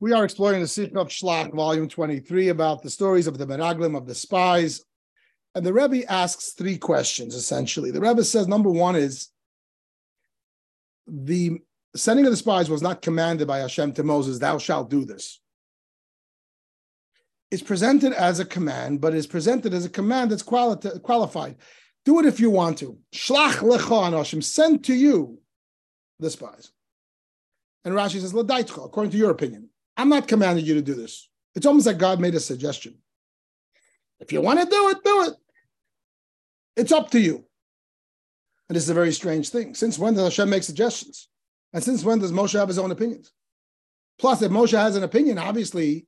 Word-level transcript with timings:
We 0.00 0.12
are 0.12 0.24
exploring 0.24 0.60
the 0.60 0.68
Sikh 0.68 0.94
of 0.94 1.08
Shlach, 1.08 1.52
volume 1.52 1.88
23, 1.88 2.48
about 2.48 2.82
the 2.82 2.90
stories 2.90 3.26
of 3.26 3.36
the 3.36 3.46
Meraglim, 3.46 3.96
of 3.96 4.06
the 4.06 4.14
spies. 4.14 4.84
And 5.54 5.66
the 5.66 5.72
Rebbe 5.72 6.10
asks 6.10 6.52
three 6.52 6.78
questions, 6.78 7.34
essentially. 7.34 7.90
The 7.90 8.00
Rebbe 8.00 8.22
says 8.22 8.46
number 8.46 8.70
one 8.70 8.94
is 8.94 9.30
the 11.08 11.58
sending 11.96 12.26
of 12.26 12.30
the 12.30 12.36
spies 12.36 12.70
was 12.70 12.82
not 12.82 13.02
commanded 13.02 13.48
by 13.48 13.58
Hashem 13.58 13.92
to 13.94 14.04
Moses, 14.04 14.38
thou 14.38 14.58
shalt 14.58 14.90
do 14.90 15.04
this. 15.04 15.40
It's 17.50 17.62
presented 17.62 18.12
as 18.12 18.40
a 18.40 18.44
command, 18.44 19.00
but 19.00 19.14
it's 19.14 19.26
presented 19.26 19.72
as 19.72 19.84
a 19.84 19.90
command 19.90 20.30
that's 20.30 20.42
quali- 20.42 21.00
qualified. 21.00 21.56
Do 22.04 22.20
it 22.20 22.26
if 22.26 22.38
you 22.38 22.50
want 22.50 22.78
to. 22.78 22.98
Shlach 23.12 23.56
lecha 23.56 24.16
Hashem, 24.16 24.42
send 24.42 24.84
to 24.84 24.94
you 24.94 25.40
the 26.20 26.30
spies. 26.30 26.70
And 27.84 27.94
Rashi 27.94 28.20
says, 28.20 28.34
according 28.34 29.12
to 29.12 29.16
your 29.16 29.30
opinion. 29.30 29.70
I'm 29.98 30.08
not 30.08 30.28
commanding 30.28 30.64
you 30.64 30.74
to 30.74 30.82
do 30.82 30.94
this. 30.94 31.28
It's 31.54 31.66
almost 31.66 31.86
like 31.86 31.98
God 31.98 32.20
made 32.20 32.36
a 32.36 32.40
suggestion. 32.40 32.94
If 34.20 34.32
you 34.32 34.40
want 34.40 34.60
to 34.60 34.66
do 34.66 34.88
it, 34.90 35.04
do 35.04 35.22
it. 35.24 35.34
It's 36.76 36.92
up 36.92 37.10
to 37.10 37.20
you. 37.20 37.44
And 38.68 38.76
this 38.76 38.84
is 38.84 38.90
a 38.90 38.94
very 38.94 39.12
strange 39.12 39.48
thing. 39.50 39.74
Since 39.74 39.98
when 39.98 40.14
does 40.14 40.24
Hashem 40.24 40.48
make 40.48 40.62
suggestions? 40.62 41.28
And 41.72 41.82
since 41.82 42.04
when 42.04 42.20
does 42.20 42.32
Moshe 42.32 42.58
have 42.58 42.68
his 42.68 42.78
own 42.78 42.92
opinions? 42.92 43.32
Plus, 44.18 44.40
if 44.42 44.50
Moshe 44.50 44.76
has 44.76 44.96
an 44.96 45.02
opinion, 45.02 45.38
obviously 45.38 46.06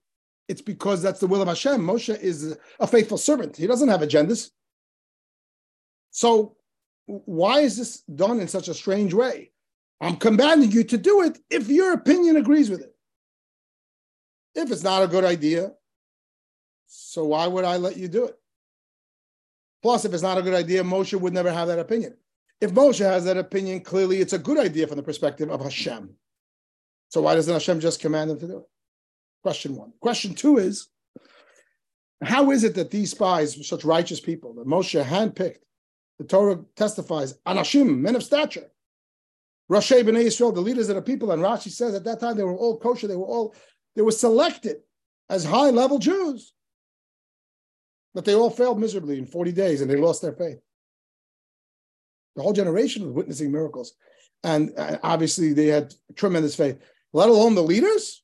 it's 0.49 0.63
because 0.63 1.03
that's 1.03 1.21
the 1.21 1.27
will 1.27 1.43
of 1.43 1.49
Hashem. 1.49 1.81
Moshe 1.81 2.19
is 2.19 2.57
a 2.79 2.87
faithful 2.87 3.19
servant. 3.19 3.57
He 3.57 3.67
doesn't 3.67 3.89
have 3.89 4.01
agendas. 4.01 4.51
So 6.11 6.57
why 7.07 7.61
is 7.61 7.77
this 7.77 8.03
done 8.03 8.41
in 8.41 8.49
such 8.49 8.69
a 8.69 8.75
strange 8.75 9.15
way? 9.15 9.51
I'm 10.01 10.17
commanding 10.17 10.71
you 10.71 10.85
to 10.85 10.99
do 10.99 11.23
it 11.23 11.39
if 11.51 11.69
your 11.69 11.93
opinion 11.93 12.37
agrees 12.37 12.71
with 12.71 12.81
it. 12.81 12.90
If 14.55 14.71
it's 14.71 14.83
not 14.83 15.03
a 15.03 15.09
good 15.09 15.25
idea, 15.25 15.73
so 16.87 17.25
why 17.27 17.47
would 17.47 17.65
I 17.65 17.77
let 17.77 17.97
you 17.97 18.09
do 18.09 18.27
it? 18.27 18.37
Plus, 19.83 20.05
if 20.05 20.13
it's 20.13 20.23
not 20.23 20.39
a 20.39 20.43
good 20.43 20.55
idea, 20.55 20.83
Moshe 20.83 21.19
would 21.19 21.33
never 21.33 21.53
have 21.53 21.69
that 21.69 21.79
opinion. 21.79 22.17
If 22.61 22.73
Moshe 22.73 22.99
has 22.99 23.25
that 23.25 23.37
opinion, 23.37 23.81
clearly 23.81 24.19
it's 24.19 24.33
a 24.33 24.39
good 24.39 24.59
idea 24.59 24.87
from 24.87 24.97
the 24.97 25.03
perspective 25.03 25.51
of 25.51 25.63
Hashem. 25.63 26.11
So 27.09 27.23
why 27.23 27.35
doesn't 27.35 27.53
Hashem 27.53 27.81
just 27.81 28.01
command 28.01 28.31
him 28.31 28.39
to 28.41 28.47
do 28.47 28.59
it? 28.59 28.65
Question 29.43 29.77
one. 29.77 29.93
Question 30.01 30.35
two 30.35 30.59
is, 30.59 30.89
how 32.23 32.51
is 32.51 32.65
it 32.65 32.75
that 32.75 32.91
these 32.91 33.13
spies, 33.13 33.67
such 33.67 33.85
righteous 33.85 34.21
people, 34.21 34.55
that 34.55 34.67
Moshe 34.67 35.03
handpicked, 35.03 35.63
the 36.19 36.25
Torah 36.25 36.63
testifies, 36.77 37.35
Anashim, 37.47 37.99
men 37.99 38.15
of 38.15 38.23
stature, 38.23 38.71
Rashei 39.71 40.03
Bnei 40.03 40.25
Israel, 40.25 40.53
the 40.53 40.61
leaders 40.61 40.91
of 40.91 40.97
the 40.97 41.03
people, 41.03 41.31
and 41.31 41.43
Rashi 41.43 41.71
says 41.71 41.95
at 41.95 42.05
that 42.05 42.21
time 42.21 42.37
they 42.37 42.45
were 42.45 42.57
all 42.57 42.79
kosher, 42.79 43.07
they 43.07 43.17
were 43.17 43.25
all 43.25 43.55
they 43.97 44.03
were 44.03 44.13
selected 44.13 44.79
as 45.29 45.45
high 45.45 45.71
level 45.71 45.99
Jews. 45.99 46.53
But 48.15 48.25
they 48.25 48.35
all 48.35 48.51
failed 48.51 48.81
miserably 48.81 49.19
in 49.19 49.27
40 49.27 49.53
days 49.53 49.81
and 49.81 49.91
they 49.91 49.97
lost 49.97 50.23
their 50.23 50.33
faith. 50.33 50.59
The 52.37 52.43
whole 52.43 52.53
generation 52.53 53.05
was 53.05 53.13
witnessing 53.13 53.53
miracles. 53.53 53.95
And 54.43 54.73
obviously 55.03 55.53
they 55.53 55.67
had 55.67 55.95
tremendous 56.17 56.57
faith, 56.57 56.79
let 57.13 57.29
alone 57.29 57.55
the 57.55 57.63
leaders. 57.63 58.23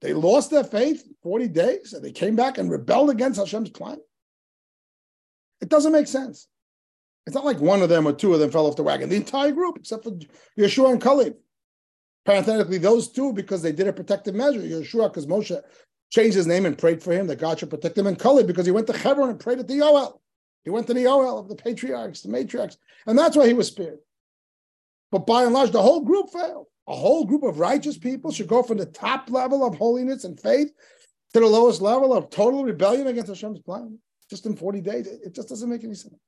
They 0.00 0.12
lost 0.12 0.50
their 0.50 0.64
faith 0.64 1.02
40 1.22 1.48
days 1.48 1.92
and 1.92 2.04
they 2.04 2.12
came 2.12 2.36
back 2.36 2.56
and 2.58 2.70
rebelled 2.70 3.10
against 3.10 3.40
Hashem's 3.40 3.70
plan. 3.70 3.98
It 5.60 5.68
doesn't 5.68 5.92
make 5.92 6.06
sense. 6.06 6.46
It's 7.26 7.34
not 7.34 7.44
like 7.44 7.60
one 7.60 7.82
of 7.82 7.88
them 7.88 8.06
or 8.06 8.12
two 8.12 8.32
of 8.32 8.40
them 8.40 8.50
fell 8.50 8.66
off 8.66 8.76
the 8.76 8.82
wagon. 8.82 9.08
The 9.08 9.16
entire 9.16 9.50
group, 9.50 9.76
except 9.76 10.04
for 10.04 10.12
Yehoshua 10.56 10.92
and 10.92 11.02
Caleb. 11.02 11.34
Parenthetically, 12.28 12.76
those 12.76 13.08
two, 13.08 13.32
because 13.32 13.62
they 13.62 13.72
did 13.72 13.88
a 13.88 13.92
protective 13.94 14.34
measure. 14.34 14.60
Yehoshua, 14.60 15.08
because 15.08 15.24
Moshe 15.24 15.58
changed 16.10 16.36
his 16.36 16.46
name 16.46 16.66
and 16.66 16.76
prayed 16.76 17.02
for 17.02 17.10
him 17.10 17.26
that 17.26 17.38
God 17.38 17.58
should 17.58 17.70
protect 17.70 17.96
him, 17.96 18.06
and 18.06 18.20
Caleb, 18.20 18.46
because 18.46 18.66
he 18.66 18.70
went 18.70 18.86
to 18.88 18.92
Hebron 18.92 19.30
and 19.30 19.40
prayed 19.40 19.60
at 19.60 19.66
the 19.66 19.78
Yoel. 19.78 20.18
He 20.62 20.68
went 20.68 20.86
to 20.88 20.92
the 20.92 21.04
Yoel 21.04 21.40
of 21.40 21.48
the 21.48 21.56
patriarchs, 21.56 22.20
the 22.20 22.28
matriarchs, 22.28 22.76
and 23.06 23.18
that's 23.18 23.34
why 23.34 23.46
he 23.46 23.54
was 23.54 23.68
spared. 23.68 24.00
But 25.10 25.26
by 25.26 25.44
and 25.44 25.54
large, 25.54 25.70
the 25.70 25.80
whole 25.80 26.02
group 26.02 26.28
failed. 26.28 26.66
A 26.86 26.94
whole 26.94 27.24
group 27.24 27.44
of 27.44 27.60
righteous 27.60 27.96
people 27.96 28.30
should 28.30 28.46
go 28.46 28.62
from 28.62 28.76
the 28.76 28.84
top 28.84 29.30
level 29.30 29.66
of 29.66 29.76
holiness 29.76 30.24
and 30.24 30.38
faith 30.38 30.70
to 31.32 31.40
the 31.40 31.46
lowest 31.46 31.80
level 31.80 32.12
of 32.12 32.28
total 32.28 32.62
rebellion 32.62 33.06
against 33.06 33.30
Hashem's 33.30 33.60
plan. 33.60 33.98
Just 34.28 34.44
in 34.44 34.54
40 34.54 34.82
days, 34.82 35.06
it 35.06 35.34
just 35.34 35.48
doesn't 35.48 35.70
make 35.70 35.82
any 35.82 35.94
sense. 35.94 36.20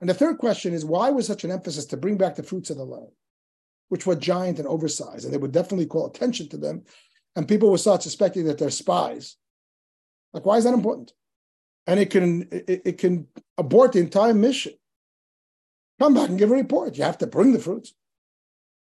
And 0.00 0.10
the 0.10 0.14
third 0.14 0.38
question 0.38 0.74
is 0.74 0.84
why 0.84 1.10
was 1.10 1.28
such 1.28 1.44
an 1.44 1.52
emphasis 1.52 1.84
to 1.86 1.96
bring 1.96 2.16
back 2.16 2.34
the 2.34 2.42
fruits 2.42 2.70
of 2.70 2.76
the 2.76 2.84
land? 2.84 3.12
Which 3.88 4.06
were 4.06 4.16
giant 4.16 4.58
and 4.58 4.68
oversized, 4.68 5.24
and 5.24 5.32
they 5.32 5.38
would 5.38 5.52
definitely 5.52 5.86
call 5.86 6.06
attention 6.06 6.48
to 6.48 6.56
them. 6.56 6.82
And 7.34 7.46
people 7.46 7.70
would 7.70 7.80
start 7.80 8.02
suspecting 8.02 8.44
that 8.44 8.58
they're 8.58 8.70
spies. 8.70 9.36
Like, 10.32 10.46
why 10.46 10.56
is 10.56 10.64
that 10.64 10.74
important? 10.74 11.12
And 11.86 12.00
it 12.00 12.10
can 12.10 12.48
it, 12.50 12.82
it 12.84 12.98
can 12.98 13.28
abort 13.58 13.92
the 13.92 14.00
entire 14.00 14.34
mission. 14.34 14.72
Come 16.00 16.14
back 16.14 16.28
and 16.28 16.38
give 16.38 16.50
a 16.50 16.54
report. 16.54 16.96
You 16.96 17.04
have 17.04 17.18
to 17.18 17.26
bring 17.26 17.52
the 17.52 17.58
fruits. 17.58 17.94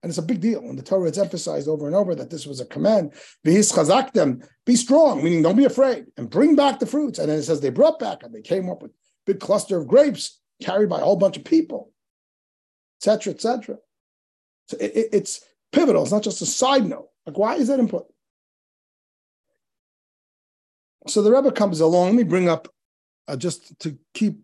And 0.03 0.11
it's 0.11 0.19
a 0.19 0.23
big 0.23 0.41
deal. 0.41 0.61
And 0.61 0.79
the 0.79 0.83
Torah 0.83 1.09
it's 1.09 1.19
emphasized 1.19 1.69
over 1.69 1.87
and 1.87 1.95
over 1.95 2.15
that 2.15 2.31
this 2.31 2.47
was 2.47 2.61
a 2.61 2.65
command. 2.65 3.13
them, 3.45 4.43
be 4.65 4.77
strong, 4.77 5.23
meaning 5.23 5.43
don't 5.43 5.57
be 5.57 5.65
afraid, 5.65 6.07
and 6.17 6.31
bring 6.31 6.57
back 6.57 6.79
the 6.79 6.87
fruits. 6.87 7.19
And 7.19 7.29
then 7.29 7.39
it 7.39 7.43
says 7.43 7.61
they 7.61 7.71
brought 7.71 7.99
back 7.99 8.23
and 8.23 8.35
they 8.35 8.41
came 8.43 8.71
up 8.71 8.83
with 8.83 8.93
a 8.93 8.95
big 9.27 9.41
cluster 9.41 9.77
of 9.79 9.89
grapes 9.89 10.41
carried 10.63 10.89
by 10.89 11.01
a 11.01 11.05
whole 11.05 11.17
bunch 11.17 11.37
of 11.37 11.45
people, 11.45 11.93
etc., 12.99 13.35
etc. 13.35 13.77
So 14.71 14.77
it, 14.79 15.09
it's 15.13 15.45
pivotal. 15.73 16.03
It's 16.03 16.13
not 16.13 16.23
just 16.23 16.43
a 16.43 16.47
side 16.47 16.87
note. 16.87 17.09
Like, 17.27 17.37
why 17.37 17.57
is 17.57 17.67
that 17.69 17.81
important? 17.81 18.15
So 21.09 21.23
the 21.23 21.33
Rebbe 21.33 21.51
comes 21.51 21.81
along. 21.81 22.07
Let 22.07 22.15
me 22.15 22.23
bring 22.23 22.49
up, 22.49 22.69
uh, 23.27 23.37
just 23.37 23.79
to 23.81 23.99
keep 24.15 24.39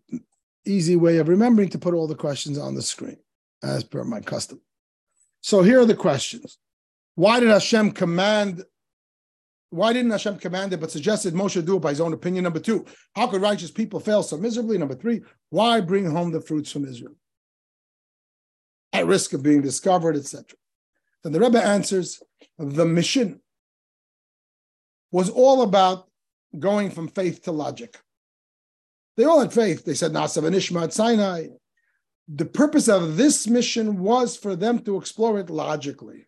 easy 0.64 0.96
way 0.96 1.18
of 1.18 1.28
remembering 1.28 1.68
to 1.70 1.78
put 1.78 1.94
all 1.94 2.08
the 2.08 2.16
questions 2.16 2.58
on 2.58 2.74
the 2.74 2.82
screen, 2.82 3.18
as 3.62 3.84
per 3.84 4.02
my 4.02 4.20
custom. 4.20 4.60
So 5.42 5.62
here 5.62 5.80
are 5.80 5.86
the 5.86 5.94
questions. 5.94 6.58
Why 7.14 7.38
did 7.38 7.50
Hashem 7.50 7.92
command? 7.92 8.64
Why 9.70 9.92
didn't 9.92 10.10
Hashem 10.10 10.38
command 10.38 10.72
it, 10.72 10.80
but 10.80 10.90
suggested 10.90 11.34
Moshe 11.34 11.64
do 11.64 11.76
it 11.76 11.80
by 11.80 11.90
his 11.90 12.00
own 12.00 12.12
opinion? 12.12 12.44
Number 12.44 12.58
two, 12.58 12.84
how 13.14 13.28
could 13.28 13.42
righteous 13.42 13.70
people 13.70 14.00
fail 14.00 14.22
so 14.24 14.36
miserably? 14.36 14.76
Number 14.76 14.94
three, 14.94 15.22
why 15.50 15.80
bring 15.80 16.10
home 16.10 16.32
the 16.32 16.40
fruits 16.40 16.72
from 16.72 16.84
Israel? 16.84 17.14
At 18.96 19.06
risk 19.06 19.34
of 19.34 19.42
being 19.42 19.60
discovered, 19.60 20.16
etc. 20.16 20.56
Then 21.22 21.32
the 21.32 21.40
Rebbe 21.40 21.62
answers 21.62 22.22
the 22.58 22.86
mission 22.86 23.40
was 25.12 25.28
all 25.28 25.60
about 25.60 26.08
going 26.58 26.90
from 26.90 27.08
faith 27.08 27.42
to 27.42 27.52
logic. 27.52 27.98
They 29.18 29.24
all 29.24 29.40
had 29.40 29.52
faith. 29.52 29.84
They 29.84 29.92
said 29.92 30.12
Naaseh 30.12 30.42
v'nishma 30.42 30.84
at 30.84 30.94
Sinai. 30.94 31.48
The 32.26 32.46
purpose 32.46 32.88
of 32.88 33.18
this 33.18 33.46
mission 33.46 33.98
was 33.98 34.34
for 34.34 34.56
them 34.56 34.78
to 34.80 34.96
explore 34.96 35.38
it 35.40 35.50
logically. 35.50 36.26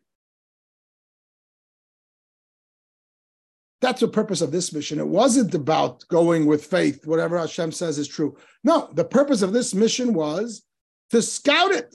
That's 3.81 4.01
the 4.01 4.09
purpose 4.09 4.43
of 4.43 4.53
this 4.53 4.75
mission. 4.75 4.99
It 4.99 5.09
wasn't 5.09 5.55
about 5.55 6.07
going 6.09 6.45
with 6.45 6.67
faith, 6.67 7.07
whatever 7.07 7.39
Hashem 7.39 7.73
says 7.73 7.99
is 7.99 8.09
true. 8.09 8.37
No, 8.63 8.91
the 8.93 9.05
purpose 9.05 9.41
of 9.41 9.55
this 9.55 9.75
mission 9.75 10.13
was 10.13 10.65
to 11.11 11.23
scout 11.23 11.71
it. 11.71 11.95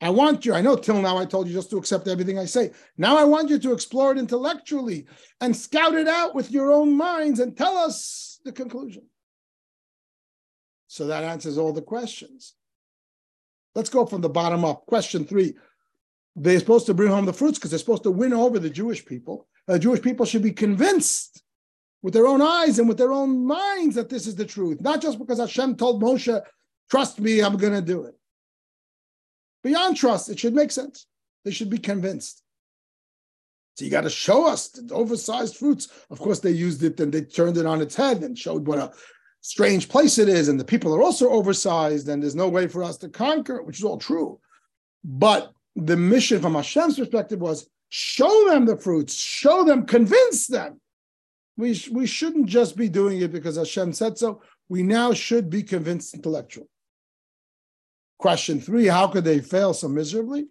I 0.00 0.10
want 0.10 0.46
you, 0.46 0.54
I 0.54 0.60
know 0.60 0.76
till 0.76 1.00
now 1.00 1.18
I 1.18 1.24
told 1.24 1.48
you 1.48 1.54
just 1.54 1.70
to 1.70 1.78
accept 1.78 2.06
everything 2.06 2.38
I 2.38 2.44
say. 2.44 2.70
Now 2.96 3.18
I 3.18 3.24
want 3.24 3.50
you 3.50 3.58
to 3.58 3.72
explore 3.72 4.12
it 4.12 4.18
intellectually 4.18 5.06
and 5.40 5.56
scout 5.56 5.94
it 5.94 6.06
out 6.06 6.34
with 6.34 6.52
your 6.52 6.70
own 6.70 6.96
minds 6.96 7.40
and 7.40 7.56
tell 7.56 7.76
us 7.76 8.40
the 8.44 8.52
conclusion. 8.52 9.02
So 10.86 11.08
that 11.08 11.24
answers 11.24 11.58
all 11.58 11.72
the 11.72 11.82
questions. 11.82 12.54
Let's 13.74 13.90
go 13.90 14.06
from 14.06 14.20
the 14.20 14.28
bottom 14.28 14.64
up. 14.64 14.86
Question 14.86 15.24
three. 15.24 15.54
They're 16.36 16.60
supposed 16.60 16.86
to 16.86 16.94
bring 16.94 17.10
home 17.10 17.26
the 17.26 17.32
fruits 17.32 17.58
because 17.58 17.70
they're 17.70 17.78
supposed 17.78 18.04
to 18.04 18.10
win 18.12 18.32
over 18.32 18.60
the 18.60 18.70
Jewish 18.70 19.04
people. 19.04 19.48
The 19.66 19.78
Jewish 19.78 20.00
people 20.00 20.24
should 20.24 20.42
be 20.42 20.52
convinced 20.52 21.42
with 22.02 22.14
their 22.14 22.26
own 22.26 22.40
eyes 22.40 22.78
and 22.78 22.88
with 22.88 22.96
their 22.96 23.12
own 23.12 23.44
minds 23.44 23.96
that 23.96 24.08
this 24.08 24.26
is 24.26 24.36
the 24.36 24.44
truth, 24.44 24.80
not 24.80 25.02
just 25.02 25.18
because 25.18 25.40
Hashem 25.40 25.76
told 25.76 26.00
Moshe, 26.00 26.40
trust 26.88 27.20
me, 27.20 27.40
I'm 27.40 27.56
going 27.56 27.72
to 27.72 27.82
do 27.82 28.04
it. 28.04 28.17
Beyond 29.62 29.96
trust, 29.96 30.28
it 30.28 30.38
should 30.38 30.54
make 30.54 30.70
sense. 30.70 31.06
They 31.44 31.50
should 31.50 31.70
be 31.70 31.78
convinced. 31.78 32.42
So 33.76 33.84
you 33.84 33.90
got 33.90 34.02
to 34.02 34.10
show 34.10 34.46
us 34.46 34.68
the 34.68 34.92
oversized 34.92 35.56
fruits. 35.56 35.88
Of 36.10 36.18
course, 36.18 36.40
they 36.40 36.50
used 36.50 36.82
it 36.82 36.98
and 36.98 37.12
they 37.12 37.22
turned 37.22 37.56
it 37.56 37.66
on 37.66 37.80
its 37.80 37.94
head 37.94 38.22
and 38.22 38.36
showed 38.36 38.66
what 38.66 38.78
a 38.78 38.92
strange 39.40 39.88
place 39.88 40.18
it 40.18 40.28
is. 40.28 40.48
And 40.48 40.58
the 40.58 40.64
people 40.64 40.94
are 40.94 41.02
also 41.02 41.30
oversized, 41.30 42.08
and 42.08 42.22
there's 42.22 42.34
no 42.34 42.48
way 42.48 42.66
for 42.66 42.82
us 42.82 42.96
to 42.98 43.08
conquer, 43.08 43.62
which 43.62 43.78
is 43.78 43.84
all 43.84 43.98
true. 43.98 44.40
But 45.04 45.52
the 45.76 45.96
mission 45.96 46.42
from 46.42 46.54
Hashem's 46.54 46.98
perspective 46.98 47.40
was 47.40 47.68
show 47.88 48.50
them 48.50 48.66
the 48.66 48.76
fruits, 48.76 49.14
show 49.14 49.64
them, 49.64 49.86
convince 49.86 50.48
them. 50.48 50.80
We, 51.56 51.80
we 51.92 52.06
shouldn't 52.06 52.46
just 52.46 52.76
be 52.76 52.88
doing 52.88 53.20
it 53.20 53.32
because 53.32 53.56
Hashem 53.56 53.92
said 53.92 54.18
so. 54.18 54.42
We 54.68 54.82
now 54.82 55.12
should 55.12 55.50
be 55.50 55.62
convinced 55.62 56.14
intellectually. 56.14 56.68
Question 58.18 58.60
three 58.60 58.86
How 58.86 59.06
could 59.06 59.24
they 59.24 59.40
fail 59.40 59.72
so 59.72 59.88
miserably? 59.88 60.48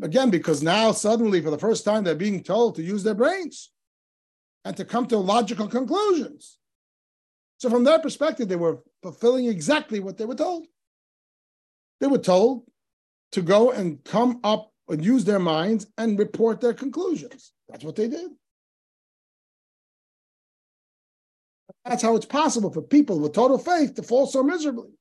Again, 0.00 0.30
because 0.30 0.62
now 0.62 0.92
suddenly, 0.92 1.42
for 1.42 1.50
the 1.50 1.58
first 1.58 1.84
time, 1.84 2.04
they're 2.04 2.14
being 2.14 2.42
told 2.42 2.76
to 2.76 2.82
use 2.82 3.02
their 3.02 3.14
brains 3.14 3.70
and 4.64 4.76
to 4.76 4.84
come 4.84 5.06
to 5.06 5.18
logical 5.18 5.66
conclusions. 5.66 6.58
So, 7.58 7.68
from 7.68 7.82
their 7.82 7.98
perspective, 7.98 8.48
they 8.48 8.56
were 8.56 8.82
fulfilling 9.02 9.46
exactly 9.46 9.98
what 9.98 10.16
they 10.16 10.24
were 10.24 10.36
told. 10.36 10.66
They 12.00 12.06
were 12.06 12.18
told 12.18 12.62
to 13.32 13.42
go 13.42 13.72
and 13.72 14.02
come 14.04 14.38
up 14.44 14.72
and 14.88 15.04
use 15.04 15.24
their 15.24 15.40
minds 15.40 15.86
and 15.98 16.18
report 16.18 16.60
their 16.60 16.74
conclusions. 16.74 17.52
That's 17.68 17.84
what 17.84 17.96
they 17.96 18.08
did. 18.08 18.30
That's 21.84 22.02
how 22.02 22.14
it's 22.14 22.26
possible 22.26 22.72
for 22.72 22.82
people 22.82 23.18
with 23.18 23.32
total 23.32 23.58
faith 23.58 23.94
to 23.94 24.02
fall 24.02 24.26
so 24.26 24.42
miserably. 24.42 24.97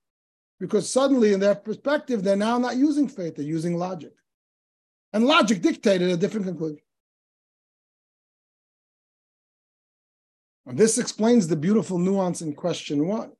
Because 0.59 0.91
suddenly, 0.91 1.33
in 1.33 1.39
their 1.39 1.55
perspective, 1.55 2.23
they're 2.23 2.35
now 2.35 2.57
not 2.57 2.77
using 2.77 3.07
faith, 3.07 3.35
they're 3.35 3.45
using 3.45 3.77
logic. 3.77 4.13
And 5.13 5.25
logic 5.25 5.61
dictated 5.61 6.09
a 6.09 6.17
different 6.17 6.47
conclusion. 6.47 6.81
And 10.65 10.77
this 10.77 10.97
explains 10.97 11.47
the 11.47 11.55
beautiful 11.55 11.97
nuance 11.97 12.41
in 12.41 12.53
question 12.53 13.07
one. 13.07 13.31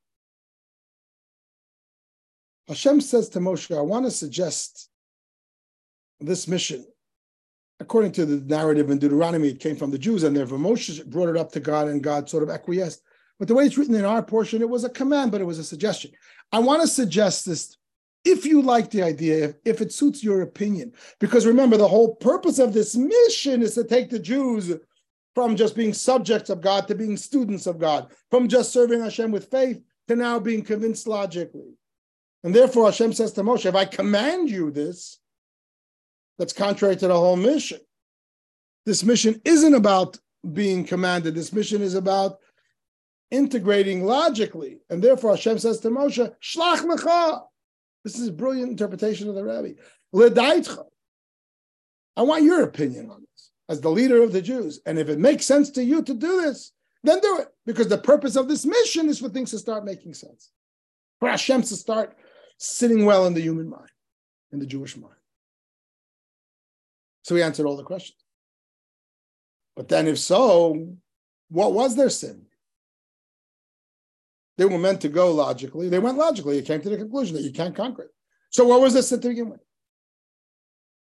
Hashem 2.67 3.01
says 3.01 3.29
to 3.29 3.39
Moshe, 3.39 3.75
I 3.75 3.81
want 3.81 4.05
to 4.05 4.11
suggest 4.11 4.89
this 6.19 6.47
mission. 6.47 6.85
According 7.79 8.13
to 8.13 8.25
the 8.25 8.43
narrative 8.45 8.89
in 8.89 8.97
Deuteronomy, 8.97 9.49
it 9.49 9.59
came 9.59 9.75
from 9.75 9.91
the 9.91 9.99
Jews, 9.99 10.23
and 10.23 10.35
therefore 10.35 10.57
Moshe 10.57 11.05
brought 11.05 11.29
it 11.29 11.37
up 11.37 11.51
to 11.51 11.59
God, 11.59 11.87
and 11.87 12.01
God 12.01 12.29
sort 12.29 12.43
of 12.43 12.49
acquiesced. 12.49 13.01
But 13.39 13.47
the 13.47 13.53
way 13.53 13.65
it's 13.65 13.77
written 13.77 13.95
in 13.95 14.05
our 14.05 14.23
portion, 14.23 14.61
it 14.61 14.69
was 14.69 14.83
a 14.83 14.89
command, 14.89 15.31
but 15.31 15.41
it 15.41 15.45
was 15.45 15.59
a 15.59 15.63
suggestion. 15.63 16.11
I 16.51 16.59
want 16.59 16.81
to 16.81 16.87
suggest 16.87 17.45
this 17.45 17.77
if 18.25 18.45
you 18.45 18.61
like 18.61 18.89
the 18.89 19.03
idea, 19.03 19.45
if, 19.45 19.55
if 19.63 19.81
it 19.81 19.93
suits 19.93 20.23
your 20.23 20.41
opinion. 20.41 20.93
Because 21.19 21.45
remember, 21.45 21.77
the 21.77 21.87
whole 21.87 22.15
purpose 22.15 22.59
of 22.59 22.73
this 22.73 22.95
mission 22.95 23.61
is 23.61 23.75
to 23.75 23.83
take 23.83 24.09
the 24.09 24.19
Jews 24.19 24.73
from 25.35 25.55
just 25.55 25.75
being 25.75 25.93
subjects 25.93 26.49
of 26.49 26.61
God 26.61 26.87
to 26.87 26.95
being 26.95 27.15
students 27.15 27.67
of 27.67 27.77
God, 27.77 28.11
from 28.31 28.47
just 28.47 28.73
serving 28.73 29.01
Hashem 29.01 29.31
with 29.31 29.51
faith 29.51 29.81
to 30.07 30.15
now 30.15 30.39
being 30.39 30.63
convinced 30.63 31.07
logically. 31.07 31.77
And 32.43 32.55
therefore, 32.55 32.85
Hashem 32.85 33.13
says 33.13 33.33
to 33.33 33.43
Moshe, 33.43 33.65
if 33.65 33.75
I 33.75 33.85
command 33.85 34.49
you 34.49 34.71
this, 34.71 35.19
that's 36.39 36.53
contrary 36.53 36.95
to 36.97 37.07
the 37.07 37.13
whole 37.13 37.35
mission. 37.35 37.79
This 38.85 39.03
mission 39.03 39.41
isn't 39.45 39.73
about 39.73 40.17
being 40.53 40.85
commanded. 40.85 41.35
This 41.35 41.53
mission 41.53 41.81
is 41.81 41.93
about 41.93 42.39
integrating 43.31 44.05
logically. 44.05 44.79
And 44.89 45.03
therefore, 45.03 45.31
Hashem 45.31 45.59
says 45.59 45.79
to 45.81 45.89
Moshe, 45.89 46.33
Shlach 46.41 46.83
lecha. 46.85 47.43
This 48.03 48.17
is 48.17 48.29
a 48.29 48.33
brilliant 48.33 48.71
interpretation 48.71 49.27
of 49.29 49.35
the 49.35 49.43
Rabbi. 49.43 49.73
Ledaitcha. 50.13 50.85
I 52.15 52.21
want 52.21 52.43
your 52.43 52.63
opinion 52.63 53.09
on 53.11 53.21
this 53.21 53.51
as 53.69 53.81
the 53.81 53.91
leader 53.91 54.23
of 54.23 54.31
the 54.31 54.41
Jews. 54.41 54.79
And 54.85 54.97
if 54.97 55.09
it 55.09 55.19
makes 55.19 55.45
sense 55.45 55.69
to 55.71 55.83
you 55.83 56.01
to 56.03 56.13
do 56.13 56.41
this, 56.41 56.71
then 57.03 57.19
do 57.19 57.39
it. 57.39 57.47
Because 57.65 57.87
the 57.87 57.97
purpose 57.97 58.35
of 58.35 58.47
this 58.47 58.65
mission 58.65 59.09
is 59.09 59.19
for 59.19 59.29
things 59.29 59.51
to 59.51 59.59
start 59.59 59.85
making 59.85 60.13
sense. 60.13 60.51
For 61.19 61.29
Hashem 61.29 61.61
to 61.63 61.75
start 61.75 62.15
sitting 62.57 63.05
well 63.05 63.25
in 63.25 63.33
the 63.33 63.41
human 63.41 63.69
mind, 63.69 63.91
in 64.51 64.59
the 64.59 64.65
Jewish 64.65 64.97
mind. 64.97 65.13
So 67.23 67.35
he 67.35 67.43
answered 67.43 67.65
all 67.65 67.77
the 67.77 67.83
questions. 67.83 68.17
But 69.75 69.89
then, 69.89 70.07
if 70.07 70.17
so, 70.17 70.95
what 71.49 71.73
was 71.73 71.95
their 71.95 72.09
sin? 72.09 72.46
They 74.57 74.65
were 74.65 74.79
meant 74.79 75.01
to 75.01 75.09
go 75.09 75.31
logically. 75.31 75.89
They 75.89 75.99
went 75.99 76.17
logically. 76.17 76.57
It 76.57 76.65
came 76.65 76.81
to 76.81 76.89
the 76.89 76.97
conclusion 76.97 77.35
that 77.35 77.43
you 77.43 77.51
can't 77.51 77.75
conquer 77.75 78.03
it. 78.03 78.11
So, 78.49 78.65
what 78.65 78.81
was 78.81 78.93
the 78.93 79.03
sin 79.03 79.21
to 79.21 79.29
begin 79.29 79.49
with? 79.49 79.61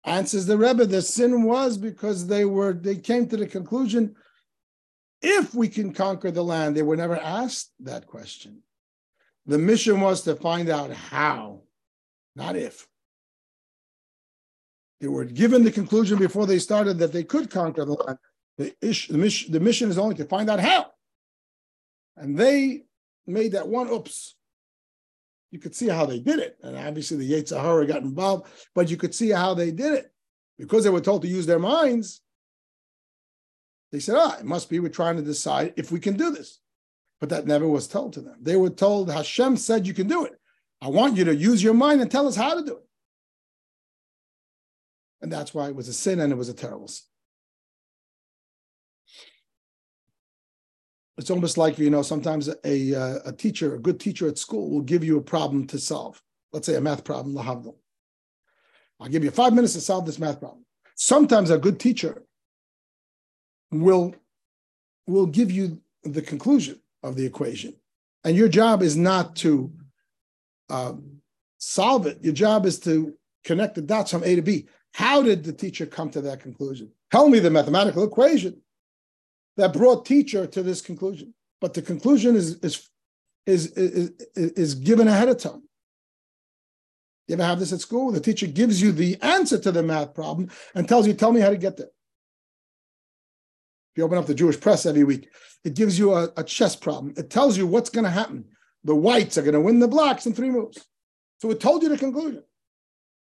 Answers 0.04 0.46
the 0.46 0.56
Rebbe, 0.56 0.86
the 0.86 1.02
sin 1.02 1.42
was 1.42 1.76
because 1.76 2.26
they 2.26 2.44
were 2.44 2.72
they 2.72 2.96
came 2.96 3.28
to 3.28 3.36
the 3.36 3.46
conclusion 3.46 4.14
if 5.20 5.54
we 5.54 5.68
can 5.68 5.92
conquer 5.92 6.30
the 6.30 6.44
land. 6.44 6.76
They 6.76 6.82
were 6.82 6.96
never 6.96 7.16
asked 7.16 7.72
that 7.80 8.06
question. 8.06 8.62
The 9.46 9.58
mission 9.58 10.00
was 10.00 10.22
to 10.22 10.36
find 10.36 10.68
out 10.68 10.90
how, 10.90 11.62
not 12.36 12.56
if. 12.56 12.86
They 15.00 15.08
were 15.08 15.24
given 15.24 15.64
the 15.64 15.72
conclusion 15.72 16.18
before 16.18 16.46
they 16.46 16.58
started 16.58 16.98
that 16.98 17.12
they 17.12 17.24
could 17.24 17.50
conquer 17.50 17.84
the 17.84 17.92
land. 17.92 18.18
The, 18.58 18.74
ish, 18.82 19.08
the, 19.08 19.16
mission, 19.16 19.52
the 19.52 19.60
mission 19.60 19.88
is 19.88 19.98
only 19.98 20.14
to 20.16 20.26
find 20.26 20.50
out 20.50 20.60
how. 20.60 20.92
And 22.16 22.36
they 22.36 22.84
made 23.26 23.52
that 23.52 23.68
one 23.68 23.88
oops. 23.90 24.36
You 25.50 25.58
could 25.58 25.74
see 25.74 25.88
how 25.88 26.06
they 26.06 26.20
did 26.20 26.38
it. 26.38 26.56
And 26.62 26.76
obviously 26.76 27.16
the 27.16 27.30
Yetzer 27.30 27.60
Hara 27.60 27.86
got 27.86 28.02
involved, 28.02 28.46
but 28.74 28.90
you 28.90 28.96
could 28.96 29.14
see 29.14 29.30
how 29.30 29.54
they 29.54 29.70
did 29.70 29.94
it. 29.94 30.12
Because 30.58 30.84
they 30.84 30.90
were 30.90 31.00
told 31.00 31.22
to 31.22 31.28
use 31.28 31.46
their 31.46 31.58
minds, 31.58 32.20
they 33.92 33.98
said, 33.98 34.16
ah, 34.18 34.36
it 34.38 34.44
must 34.44 34.68
be 34.70 34.78
we're 34.78 34.88
trying 34.88 35.16
to 35.16 35.22
decide 35.22 35.74
if 35.76 35.90
we 35.90 35.98
can 35.98 36.16
do 36.16 36.30
this. 36.30 36.60
But 37.18 37.30
that 37.30 37.46
never 37.46 37.66
was 37.66 37.88
told 37.88 38.12
to 38.14 38.20
them. 38.20 38.36
They 38.40 38.56
were 38.56 38.70
told 38.70 39.10
Hashem 39.10 39.56
said 39.56 39.86
you 39.86 39.94
can 39.94 40.06
do 40.06 40.24
it. 40.24 40.32
I 40.80 40.88
want 40.88 41.16
you 41.16 41.24
to 41.24 41.34
use 41.34 41.62
your 41.62 41.74
mind 41.74 42.00
and 42.00 42.10
tell 42.10 42.26
us 42.26 42.36
how 42.36 42.54
to 42.54 42.64
do 42.64 42.76
it. 42.76 42.86
And 45.20 45.30
that's 45.30 45.52
why 45.52 45.68
it 45.68 45.74
was 45.74 45.88
a 45.88 45.92
sin 45.92 46.20
and 46.20 46.32
it 46.32 46.36
was 46.36 46.48
a 46.48 46.54
terrible 46.54 46.88
sin. 46.88 47.09
It's 51.20 51.30
almost 51.30 51.58
like, 51.58 51.78
you 51.78 51.90
know, 51.90 52.00
sometimes 52.00 52.48
a, 52.64 52.94
uh, 52.94 53.18
a 53.26 53.32
teacher, 53.32 53.74
a 53.74 53.78
good 53.78 54.00
teacher 54.00 54.26
at 54.26 54.38
school 54.38 54.70
will 54.70 54.80
give 54.80 55.04
you 55.04 55.18
a 55.18 55.22
problem 55.22 55.66
to 55.66 55.78
solve. 55.78 56.22
Let's 56.50 56.64
say 56.66 56.76
a 56.76 56.80
math 56.80 57.04
problem, 57.04 57.34
lahavdil. 57.34 57.76
I'll 58.98 59.08
give 59.08 59.22
you 59.22 59.30
five 59.30 59.52
minutes 59.52 59.74
to 59.74 59.82
solve 59.82 60.06
this 60.06 60.18
math 60.18 60.40
problem. 60.40 60.64
Sometimes 60.94 61.50
a 61.50 61.58
good 61.58 61.78
teacher 61.78 62.22
will, 63.70 64.14
will 65.06 65.26
give 65.26 65.50
you 65.50 65.82
the 66.04 66.22
conclusion 66.22 66.80
of 67.02 67.16
the 67.16 67.26
equation. 67.26 67.74
And 68.24 68.34
your 68.34 68.48
job 68.48 68.82
is 68.82 68.96
not 68.96 69.36
to 69.36 69.70
um, 70.70 71.20
solve 71.58 72.06
it. 72.06 72.24
Your 72.24 72.32
job 72.32 72.64
is 72.64 72.80
to 72.80 73.12
connect 73.44 73.74
the 73.74 73.82
dots 73.82 74.10
from 74.10 74.24
A 74.24 74.36
to 74.36 74.42
B. 74.42 74.68
How 74.94 75.22
did 75.22 75.44
the 75.44 75.52
teacher 75.52 75.84
come 75.84 76.08
to 76.12 76.22
that 76.22 76.40
conclusion? 76.40 76.90
Tell 77.10 77.28
me 77.28 77.40
the 77.40 77.50
mathematical 77.50 78.04
equation 78.04 78.62
that 79.60 79.72
brought 79.72 80.06
teacher 80.06 80.46
to 80.46 80.62
this 80.62 80.80
conclusion. 80.80 81.34
But 81.60 81.74
the 81.74 81.82
conclusion 81.82 82.34
is, 82.34 82.58
is, 82.60 82.88
is, 83.46 83.66
is, 83.72 84.10
is 84.34 84.74
given 84.74 85.06
ahead 85.06 85.28
of 85.28 85.38
time. 85.38 85.62
You 87.28 87.34
ever 87.34 87.44
have 87.44 87.60
this 87.60 87.72
at 87.72 87.80
school? 87.80 88.10
The 88.10 88.20
teacher 88.20 88.46
gives 88.46 88.80
you 88.82 88.90
the 88.90 89.16
answer 89.22 89.58
to 89.58 89.70
the 89.70 89.82
math 89.82 90.14
problem 90.14 90.50
and 90.74 90.88
tells 90.88 91.06
you, 91.06 91.12
tell 91.12 91.32
me 91.32 91.40
how 91.40 91.50
to 91.50 91.56
get 91.56 91.76
there. 91.76 91.86
If 93.92 93.98
you 93.98 94.04
open 94.04 94.18
up 94.18 94.26
the 94.26 94.34
Jewish 94.34 94.58
press 94.58 94.86
every 94.86 95.04
week, 95.04 95.28
it 95.62 95.74
gives 95.74 95.98
you 95.98 96.14
a, 96.14 96.30
a 96.36 96.42
chess 96.42 96.74
problem. 96.74 97.12
It 97.16 97.28
tells 97.28 97.58
you 97.58 97.66
what's 97.66 97.90
going 97.90 98.04
to 98.04 98.10
happen. 98.10 98.46
The 98.84 98.94
whites 98.94 99.36
are 99.36 99.42
going 99.42 99.54
to 99.54 99.60
win 99.60 99.78
the 99.78 99.88
blacks 99.88 100.26
in 100.26 100.32
three 100.32 100.50
moves. 100.50 100.84
So 101.38 101.50
it 101.50 101.60
told 101.60 101.82
you 101.82 101.88
the 101.88 101.98
conclusion. 101.98 102.42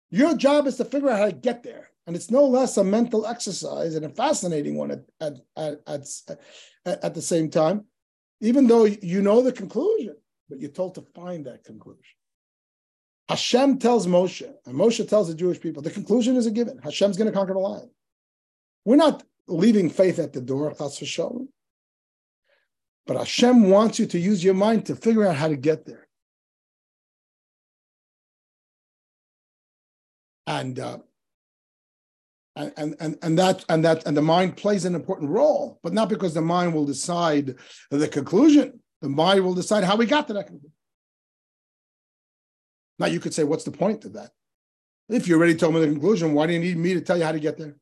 Your 0.09 0.35
job 0.37 0.67
is 0.67 0.77
to 0.77 0.85
figure 0.85 1.09
out 1.09 1.19
how 1.19 1.25
to 1.25 1.31
get 1.33 1.63
there. 1.63 1.89
And 2.05 2.15
it's 2.15 2.29
no 2.29 2.45
less 2.45 2.77
a 2.77 2.83
mental 2.83 3.25
exercise 3.25 3.95
and 3.95 4.05
a 4.05 4.09
fascinating 4.09 4.75
one 4.75 4.91
at, 4.91 5.05
at, 5.21 5.33
at, 5.57 5.79
at, 5.87 7.03
at 7.03 7.13
the 7.13 7.21
same 7.21 7.49
time, 7.49 7.85
even 8.41 8.67
though 8.67 8.85
you 8.85 9.21
know 9.21 9.41
the 9.41 9.53
conclusion, 9.53 10.15
but 10.49 10.59
you're 10.59 10.69
told 10.69 10.95
to 10.95 11.05
find 11.15 11.45
that 11.45 11.63
conclusion. 11.63 12.03
Hashem 13.29 13.79
tells 13.79 14.05
Moshe, 14.05 14.45
and 14.65 14.75
Moshe 14.75 15.07
tells 15.07 15.29
the 15.29 15.33
Jewish 15.33 15.61
people, 15.61 15.81
the 15.81 15.91
conclusion 15.91 16.35
is 16.35 16.45
a 16.45 16.51
given. 16.51 16.77
Hashem's 16.83 17.15
going 17.15 17.31
to 17.31 17.37
conquer 17.37 17.53
the 17.53 17.59
lion. 17.59 17.89
We're 18.83 18.97
not 18.97 19.23
leaving 19.47 19.89
faith 19.89 20.19
at 20.19 20.33
the 20.33 20.41
door, 20.41 20.75
that's 20.77 20.99
for 20.99 21.05
sure. 21.05 21.45
But 23.07 23.17
Hashem 23.17 23.69
wants 23.69 23.97
you 23.97 24.07
to 24.07 24.19
use 24.19 24.43
your 24.43 24.53
mind 24.53 24.85
to 24.87 24.95
figure 24.95 25.25
out 25.25 25.37
how 25.37 25.47
to 25.47 25.55
get 25.55 25.85
there. 25.85 26.03
and 30.47 30.79
uh, 30.79 30.97
and 32.55 32.95
and 32.99 33.17
and 33.21 33.37
that 33.39 33.65
and 33.69 33.83
that 33.83 34.05
and 34.05 34.15
the 34.15 34.21
mind 34.21 34.57
plays 34.57 34.85
an 34.85 34.95
important 34.95 35.29
role, 35.29 35.79
but 35.81 35.93
not 35.93 36.09
because 36.09 36.33
the 36.33 36.41
mind 36.41 36.73
will 36.73 36.85
decide 36.85 37.55
the 37.89 38.07
conclusion. 38.07 38.79
The 39.01 39.09
mind 39.09 39.43
will 39.43 39.55
decide 39.55 39.83
how 39.83 39.95
we 39.95 40.05
got 40.05 40.27
to 40.27 40.33
that 40.33 40.47
conclusion. 40.47 40.71
Now 42.99 43.07
you 43.07 43.19
could 43.19 43.33
say, 43.33 43.43
what's 43.43 43.63
the 43.63 43.71
point 43.71 44.05
of 44.05 44.13
that? 44.13 44.31
If 45.09 45.27
you 45.27 45.35
already 45.35 45.55
told 45.55 45.73
me 45.73 45.81
the 45.81 45.87
conclusion, 45.87 46.33
why 46.33 46.47
do 46.47 46.53
you 46.53 46.59
need 46.59 46.77
me 46.77 46.93
to 46.93 47.01
tell 47.01 47.17
you 47.17 47.23
how 47.23 47.31
to 47.31 47.39
get 47.39 47.57
there? 47.57 47.75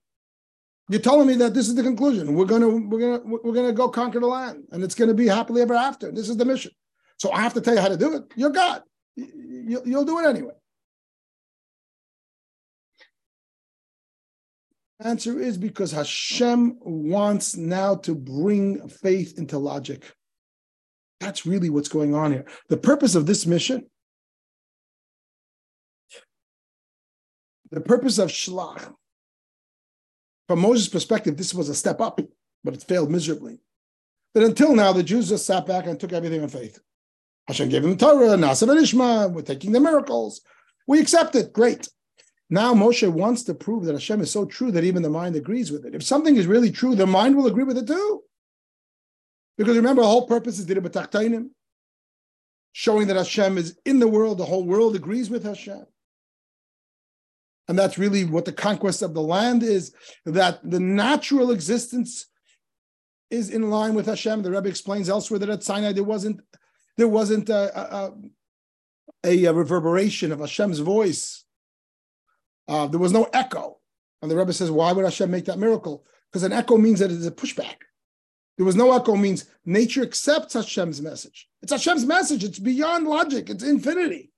You're 0.90 1.02
telling 1.02 1.28
me 1.28 1.36
that 1.36 1.54
this 1.54 1.68
is 1.68 1.76
the 1.76 1.84
conclusion. 1.84 2.34
We're 2.34 2.46
gonna 2.46 2.68
we're 2.68 3.00
gonna 3.00 3.38
we're 3.44 3.54
gonna 3.54 3.74
go 3.74 3.90
conquer 3.90 4.20
the 4.20 4.28
land, 4.28 4.64
and 4.72 4.84
it's 4.84 4.96
gonna 4.96 5.14
be 5.14 5.28
happily 5.28 5.62
ever 5.62 5.74
after. 5.74 6.12
This 6.12 6.30
is 6.30 6.38
the 6.38 6.46
mission. 6.46 6.72
So 7.18 7.32
I 7.32 7.42
have 7.42 7.54
to 7.54 7.62
tell 7.62 7.76
you 7.76 7.82
how 7.82 7.88
to 7.90 7.98
do 7.98 8.16
it. 8.16 8.24
You're 8.36 8.50
God. 8.50 8.84
You'll 9.16 10.06
do 10.06 10.20
it 10.20 10.26
anyway. 10.26 10.54
Answer 15.04 15.40
is 15.40 15.58
because 15.58 15.92
Hashem 15.92 16.78
wants 16.82 17.56
now 17.56 17.96
to 17.96 18.14
bring 18.14 18.88
faith 18.88 19.38
into 19.40 19.58
logic. 19.58 20.04
That's 21.20 21.46
really 21.46 21.70
what's 21.70 21.90
going 21.90 22.14
on 22.14 22.32
here. 22.32 22.46
The 22.70 22.78
purpose 22.78 23.16
of 23.16 23.26
this 23.26 23.48
mission, 23.48 23.88
the 27.72 27.82
purpose 27.82 28.20
of 28.20 28.30
Shlach, 28.30 28.94
From 30.48 30.60
Moses' 30.60 30.90
perspective, 30.90 31.38
this 31.38 31.54
was 31.54 31.70
a 31.70 31.76
step 31.76 32.00
up, 32.00 32.20
but 32.64 32.74
it 32.74 32.84
failed 32.84 33.10
miserably. 33.10 33.60
But 34.34 34.44
until 34.44 34.76
now, 34.76 34.94
the 34.94 35.04
Jews 35.04 35.30
just 35.30 35.46
sat 35.46 35.66
back 35.66 35.88
and 35.88 36.00
took 36.00 36.14
everything 36.14 36.44
on 36.44 36.50
faith. 36.50 36.80
Hashem 37.48 37.70
gave 37.70 37.82
them 37.84 37.98
Torah, 37.98 38.38
Naaseh 38.38 38.68
v'nishma, 38.68 39.32
we're 39.32 39.42
taking 39.42 39.72
the 39.72 39.80
miracles. 39.80 40.42
We 40.88 41.00
accept 41.02 41.36
it, 41.36 41.54
great. 41.54 41.88
Now 42.54 42.74
Moshe 42.74 43.08
wants 43.08 43.44
to 43.44 43.54
prove 43.54 43.86
that 43.86 43.94
Hashem 43.94 44.20
is 44.20 44.30
so 44.30 44.46
true 44.46 44.72
that 44.72 44.84
even 44.84 45.02
the 45.02 45.10
mind 45.10 45.38
agrees 45.38 45.72
with 45.72 45.86
it. 45.86 45.96
If 45.96 46.04
something 46.04 46.36
is 46.36 46.48
really 46.48 46.70
true, 46.70 46.96
the 46.96 47.08
mind 47.08 47.38
will 47.38 47.48
agree 47.48 47.64
with 47.64 47.78
it 47.78 47.88
too. 47.88 48.24
Because 49.58 49.78
remember, 49.78 50.02
the 50.02 50.10
whole 50.10 50.28
purpose 50.28 50.60
is 50.60 50.66
Dirah 50.66 50.86
b'tachtonim, 50.86 51.52
showing 52.74 53.08
that 53.08 53.16
Hashem 53.16 53.58
is 53.58 53.80
in 53.86 54.00
the 54.00 54.08
world, 54.08 54.38
the 54.38 54.46
whole 54.46 54.66
world 54.66 54.98
agrees 54.98 55.30
with 55.30 55.46
Hashem. 55.46 55.86
And 57.70 57.80
that's 57.80 57.98
really 57.98 58.26
what 58.26 58.44
the 58.44 58.52
conquest 58.52 59.02
of 59.02 59.14
the 59.14 59.22
land 59.22 59.64
is, 59.64 59.94
that 60.26 60.60
the 60.70 60.80
natural 60.80 61.52
existence 61.52 62.26
is 63.30 63.50
in 63.50 63.70
line 63.70 63.94
with 63.94 64.08
Hashem. 64.08 64.42
The 64.42 64.52
Rebbe 64.52 64.68
explains 64.68 65.08
elsewhere 65.08 65.40
that 65.40 65.50
at 65.50 65.64
Sinai 65.64 65.94
there 65.94 66.04
wasn't 66.04 66.42
there 66.98 67.08
wasn't 67.08 67.50
a, 67.50 68.12
a, 69.24 69.46
a 69.48 69.54
reverberation 69.54 70.34
of 70.34 70.40
Hashem's 70.42 70.80
voice. 70.80 71.46
Uh, 72.72 72.88
there 72.88 73.02
was 73.02 73.12
no 73.12 73.28
echo. 73.34 73.80
And 74.22 74.32
the 74.32 74.38
Rebbe 74.38 74.54
says, 74.54 74.72
why 74.72 74.94
would 74.94 75.04
Hashem 75.04 75.30
make 75.30 75.44
that 75.46 75.60
miracle? 75.60 76.06
Because 76.32 76.44
an 76.44 76.54
echo 76.54 76.78
means 76.78 77.00
that 77.00 77.12
it's 77.12 77.26
a 77.26 77.32
pushback. 77.32 77.76
There 78.56 78.66
was 78.66 78.78
no 78.78 78.96
echo 78.96 79.18
means 79.18 79.46
nature 79.66 80.02
accepts 80.02 80.54
Hashem's 80.54 81.02
message. 81.02 81.50
It's 81.62 81.74
Hashem's 81.74 82.06
message. 82.06 82.46
It's 82.46 82.60
beyond 82.60 83.08
logic. 83.08 83.50
It's 83.50 83.66
infinity. 83.66 84.32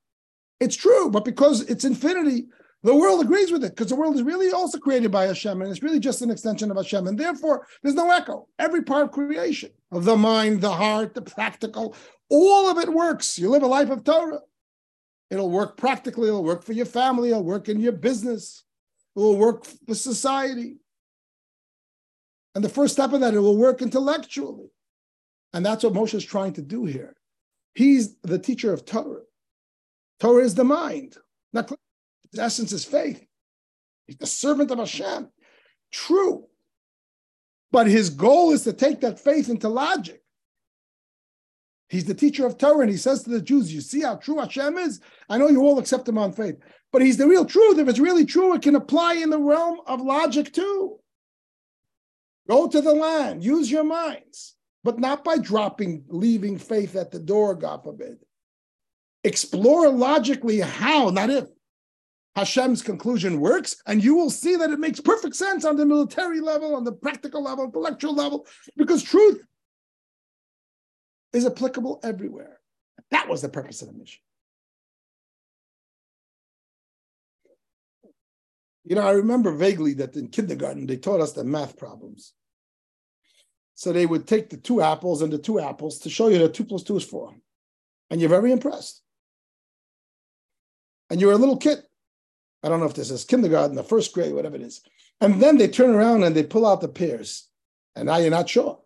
It's 0.59 0.75
true, 0.75 1.11
but 1.11 1.25
because 1.25 1.61
it's 1.69 1.85
infinity, 1.85 2.47
the 2.81 2.95
world 2.95 3.23
agrees 3.23 3.51
with 3.51 3.63
it 3.63 3.75
because 3.75 3.89
the 3.89 3.95
world 3.95 4.15
is 4.15 4.23
really 4.23 4.51
also 4.51 4.79
created 4.79 5.11
by 5.11 5.25
Hashem 5.25 5.61
and 5.61 5.69
it's 5.69 5.83
really 5.83 5.99
just 5.99 6.23
an 6.23 6.31
extension 6.31 6.71
of 6.71 6.77
Hashem. 6.77 7.05
And 7.05 7.19
therefore, 7.19 7.67
there's 7.83 7.95
no 7.95 8.09
echo. 8.09 8.47
Every 8.57 8.81
part 8.81 9.03
of 9.03 9.11
creation, 9.11 9.69
of 9.91 10.05
the 10.05 10.17
mind, 10.17 10.61
the 10.61 10.71
heart, 10.71 11.13
the 11.13 11.21
practical, 11.21 11.95
all 12.29 12.67
of 12.67 12.79
it 12.79 12.91
works. 12.91 13.37
You 13.37 13.51
live 13.51 13.61
a 13.61 13.67
life 13.67 13.91
of 13.91 14.03
Torah. 14.03 14.39
It'll 15.33 15.49
work 15.49 15.77
practically, 15.77 16.27
it'll 16.27 16.43
work 16.43 16.63
for 16.63 16.73
your 16.73 16.85
family, 16.85 17.31
it'll 17.31 17.43
work 17.43 17.67
in 17.67 17.79
your 17.79 17.91
business, 17.91 18.63
it 19.15 19.19
will 19.19 19.35
work 19.35 19.65
for 19.65 19.95
society. 19.95 20.77
And 22.53 22.63
the 22.63 22.69
first 22.69 22.93
step 22.93 23.13
of 23.13 23.21
that, 23.21 23.33
it 23.33 23.39
will 23.39 23.57
work 23.57 23.81
intellectually. 23.81 24.69
And 25.51 25.65
that's 25.65 25.83
what 25.83 25.93
Moshe 25.93 26.13
is 26.13 26.23
trying 26.23 26.53
to 26.53 26.61
do 26.61 26.85
here. 26.85 27.15
He's 27.73 28.15
the 28.21 28.37
teacher 28.37 28.71
of 28.71 28.85
Torah. 28.85 29.23
Torah 30.19 30.43
is 30.43 30.53
the 30.53 30.63
mind. 30.63 31.17
Not 31.51 31.71
essence 32.37 32.71
is 32.71 32.85
faith. 32.85 33.25
He's 34.05 34.17
the 34.17 34.27
servant 34.27 34.69
of 34.69 34.77
Hashem. 34.77 35.29
True. 35.91 36.45
But 37.71 37.87
his 37.87 38.11
goal 38.11 38.51
is 38.51 38.63
to 38.65 38.73
take 38.73 39.01
that 39.01 39.19
faith 39.19 39.49
into 39.49 39.67
logic. 39.67 40.22
He's 41.93 42.05
the 42.05 42.15
teacher 42.15 42.47
of 42.47 42.57
Torah, 42.57 42.79
and 42.79 42.89
he 42.89 42.97
says 42.97 43.21
to 43.21 43.29
the 43.29 43.39
Jews, 43.39 43.71
You 43.71 43.79
see 43.79 44.01
how 44.01 44.15
true 44.15 44.39
Hashem 44.39 44.79
is? 44.79 44.99
I 45.29 45.37
know 45.37 45.47
you 45.47 45.61
all 45.61 45.77
accept 45.77 46.09
him 46.09 46.17
on 46.17 46.33
faith, 46.33 46.55
but 46.91 47.03
he's 47.03 47.17
the 47.17 47.27
real 47.27 47.45
truth. 47.45 47.77
If 47.77 47.87
it's 47.87 47.99
really 47.99 48.25
true, 48.25 48.55
it 48.55 48.63
can 48.63 48.75
apply 48.75 49.13
in 49.13 49.29
the 49.29 49.37
realm 49.37 49.79
of 49.85 50.01
logic 50.01 50.51
too. 50.51 50.97
Go 52.49 52.67
to 52.67 52.81
the 52.81 52.95
land, 52.95 53.43
use 53.43 53.69
your 53.69 53.83
minds, 53.83 54.55
but 54.83 54.97
not 54.97 55.23
by 55.23 55.37
dropping, 55.37 56.05
leaving 56.07 56.57
faith 56.57 56.95
at 56.95 57.11
the 57.11 57.19
door, 57.19 57.53
God 57.53 57.83
forbid. 57.83 58.17
Explore 59.23 59.89
logically 59.89 60.61
how, 60.61 61.11
not 61.11 61.29
if, 61.29 61.45
Hashem's 62.35 62.81
conclusion 62.81 63.39
works, 63.39 63.75
and 63.85 64.03
you 64.03 64.15
will 64.15 64.31
see 64.31 64.55
that 64.55 64.71
it 64.71 64.79
makes 64.79 64.99
perfect 64.99 65.35
sense 65.35 65.63
on 65.63 65.75
the 65.75 65.85
military 65.85 66.41
level, 66.41 66.73
on 66.73 66.85
the 66.85 66.91
practical 66.91 67.43
level, 67.43 67.65
intellectual 67.65 68.15
level, 68.15 68.47
because 68.75 69.03
truth 69.03 69.43
is 71.33 71.45
applicable 71.45 71.99
everywhere. 72.03 72.59
That 73.11 73.27
was 73.27 73.41
the 73.41 73.49
purpose 73.49 73.81
of 73.81 73.87
the 73.87 73.93
mission. 73.93 74.21
You 78.85 78.95
know, 78.95 79.07
I 79.07 79.11
remember 79.11 79.51
vaguely 79.51 79.93
that 79.95 80.15
in 80.15 80.27
kindergarten 80.27 80.85
they 80.85 80.97
taught 80.97 81.21
us 81.21 81.31
the 81.31 81.43
math 81.43 81.77
problems. 81.77 82.33
So 83.75 83.91
they 83.91 84.05
would 84.05 84.27
take 84.27 84.49
the 84.49 84.57
two 84.57 84.81
apples 84.81 85.21
and 85.21 85.31
the 85.31 85.37
two 85.37 85.59
apples 85.59 85.99
to 85.99 86.09
show 86.09 86.27
you 86.27 86.37
that 86.39 86.53
two 86.53 86.65
plus 86.65 86.83
two 86.83 86.97
is 86.97 87.03
four. 87.03 87.33
And 88.09 88.19
you're 88.19 88.29
very 88.29 88.51
impressed. 88.51 89.01
And 91.09 91.19
you're 91.19 91.31
a 91.31 91.37
little 91.37 91.57
kid. 91.57 91.79
I 92.61 92.69
don't 92.69 92.79
know 92.79 92.85
if 92.85 92.93
this 92.93 93.11
is 93.11 93.25
kindergarten, 93.25 93.75
the 93.75 93.83
first 93.83 94.13
grade, 94.13 94.33
whatever 94.33 94.55
it 94.55 94.61
is. 94.61 94.81
And 95.19 95.41
then 95.41 95.57
they 95.57 95.67
turn 95.67 95.95
around 95.95 96.23
and 96.23 96.35
they 96.35 96.43
pull 96.43 96.65
out 96.65 96.81
the 96.81 96.87
pairs. 96.87 97.49
And 97.95 98.07
now 98.07 98.17
you're 98.17 98.29
not 98.29 98.49
sure. 98.49 98.79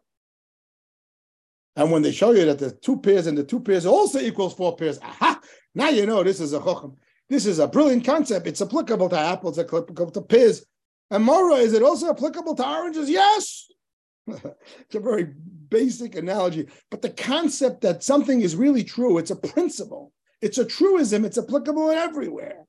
And 1.77 1.91
when 1.91 2.01
they 2.01 2.11
show 2.11 2.31
you 2.31 2.43
that 2.45 2.57
the 2.57 2.71
two 2.71 2.99
pairs 2.99 3.27
and 3.27 3.37
the 3.37 3.43
two 3.43 3.59
pairs 3.59 3.85
also 3.85 4.19
equals 4.19 4.55
four 4.55 4.75
pairs, 4.75 4.97
aha, 4.99 5.39
now 5.75 5.89
you 5.89 6.07
know 6.07 6.23
this 6.23 6.41
is 6.41 6.53
a 6.53 6.59
chochem. 6.59 6.95
This 7.29 7.45
is 7.45 7.59
a 7.59 7.67
brilliant 7.67 8.03
concept. 8.03 8.47
It's 8.47 8.63
applicable 8.63 9.09
to 9.09 9.19
apples, 9.19 9.59
applicable 9.59 10.09
to 10.11 10.21
pears. 10.21 10.65
And 11.11 11.23
Mora, 11.23 11.55
is 11.55 11.73
it 11.73 11.83
also 11.83 12.09
applicable 12.09 12.55
to 12.55 12.67
oranges? 12.67 13.07
Yes. 13.09 13.67
it's 14.27 14.95
a 14.95 14.99
very 14.99 15.27
basic 15.69 16.15
analogy. 16.15 16.67
But 16.89 17.03
the 17.03 17.11
concept 17.11 17.81
that 17.81 18.03
something 18.03 18.41
is 18.41 18.55
really 18.55 18.83
true, 18.83 19.19
it's 19.19 19.31
a 19.31 19.35
principle, 19.35 20.11
it's 20.41 20.57
a 20.57 20.65
truism, 20.65 21.25
it's 21.25 21.37
applicable 21.37 21.91
everywhere. 21.91 22.65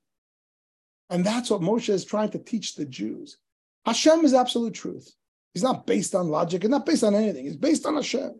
And 1.08 1.24
that's 1.24 1.50
what 1.50 1.62
Moshe 1.62 1.88
is 1.88 2.04
trying 2.04 2.30
to 2.32 2.38
teach 2.38 2.74
the 2.74 2.84
Jews. 2.84 3.38
Hashem 3.86 4.22
is 4.26 4.34
absolute 4.34 4.74
truth. 4.74 5.10
He's 5.54 5.62
not 5.62 5.86
based 5.86 6.14
on 6.14 6.28
logic 6.28 6.62
it's 6.62 6.70
not 6.70 6.84
based 6.84 7.04
on 7.04 7.14
anything. 7.14 7.46
it's 7.46 7.56
based 7.56 7.86
on 7.86 7.94
Hashem. 7.94 8.38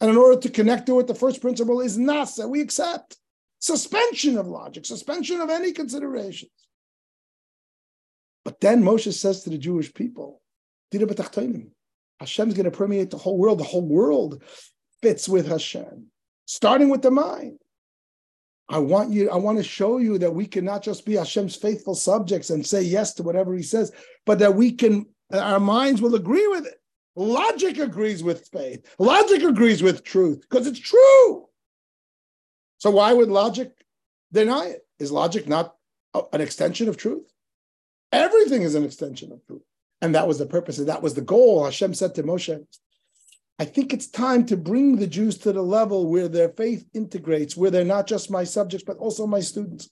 And 0.00 0.10
in 0.10 0.16
order 0.16 0.40
to 0.40 0.50
connect 0.50 0.86
to 0.86 1.00
it, 1.00 1.06
the 1.06 1.14
first 1.14 1.40
principle 1.40 1.80
is 1.80 1.96
nasa. 1.96 2.48
We 2.48 2.60
accept 2.60 3.16
suspension 3.60 4.36
of 4.36 4.46
logic, 4.46 4.84
suspension 4.84 5.40
of 5.40 5.50
any 5.50 5.72
considerations. 5.72 6.50
But 8.44 8.60
then 8.60 8.82
Moshe 8.82 9.12
says 9.12 9.42
to 9.42 9.50
the 9.50 9.58
Jewish 9.58 9.92
people, 9.92 10.40
Hashem's 10.92 12.54
going 12.54 12.64
to 12.64 12.70
permeate 12.70 13.10
the 13.10 13.18
whole 13.18 13.38
world. 13.38 13.58
The 13.58 13.64
whole 13.64 13.86
world 13.86 14.42
fits 15.02 15.28
with 15.28 15.48
Hashem, 15.48 16.06
starting 16.44 16.88
with 16.88 17.02
the 17.02 17.10
mind. 17.10 17.58
I 18.68 18.78
want 18.78 19.12
you, 19.12 19.30
I 19.30 19.36
want 19.36 19.58
to 19.58 19.64
show 19.64 19.98
you 19.98 20.18
that 20.18 20.34
we 20.34 20.46
can 20.46 20.64
not 20.64 20.82
just 20.82 21.04
be 21.04 21.14
Hashem's 21.14 21.56
faithful 21.56 21.94
subjects 21.94 22.50
and 22.50 22.66
say 22.66 22.82
yes 22.82 23.14
to 23.14 23.22
whatever 23.22 23.54
he 23.54 23.62
says, 23.62 23.92
but 24.24 24.38
that 24.40 24.54
we 24.54 24.72
can, 24.72 25.06
our 25.32 25.60
minds 25.60 26.00
will 26.00 26.14
agree 26.14 26.46
with 26.48 26.66
it. 26.66 26.74
Logic 27.16 27.78
agrees 27.78 28.22
with 28.22 28.46
faith. 28.48 28.94
Logic 28.98 29.42
agrees 29.42 29.82
with 29.82 30.04
truth 30.04 30.42
because 30.42 30.66
it's 30.66 30.78
true. 30.78 31.48
So 32.78 32.90
why 32.90 33.12
would 33.14 33.30
logic 33.30 33.72
deny 34.32 34.66
it? 34.66 34.86
Is 34.98 35.10
logic 35.10 35.48
not 35.48 35.74
an 36.32 36.42
extension 36.42 36.88
of 36.88 36.98
truth? 36.98 37.32
Everything 38.12 38.62
is 38.62 38.74
an 38.74 38.84
extension 38.84 39.32
of 39.32 39.44
truth. 39.46 39.62
And 40.02 40.14
that 40.14 40.28
was 40.28 40.38
the 40.38 40.46
purpose, 40.46 40.78
and 40.78 40.88
that 40.88 41.02
was 41.02 41.14
the 41.14 41.22
goal. 41.22 41.64
Hashem 41.64 41.94
said 41.94 42.14
to 42.14 42.22
Moshe, 42.22 42.66
I 43.58 43.64
think 43.64 43.94
it's 43.94 44.08
time 44.08 44.44
to 44.46 44.56
bring 44.56 44.96
the 44.96 45.06
Jews 45.06 45.38
to 45.38 45.52
the 45.52 45.62
level 45.62 46.06
where 46.06 46.28
their 46.28 46.50
faith 46.50 46.86
integrates, 46.92 47.56
where 47.56 47.70
they're 47.70 47.84
not 47.84 48.06
just 48.06 48.30
my 48.30 48.44
subjects, 48.44 48.84
but 48.86 48.98
also 48.98 49.26
my 49.26 49.40
students. 49.40 49.88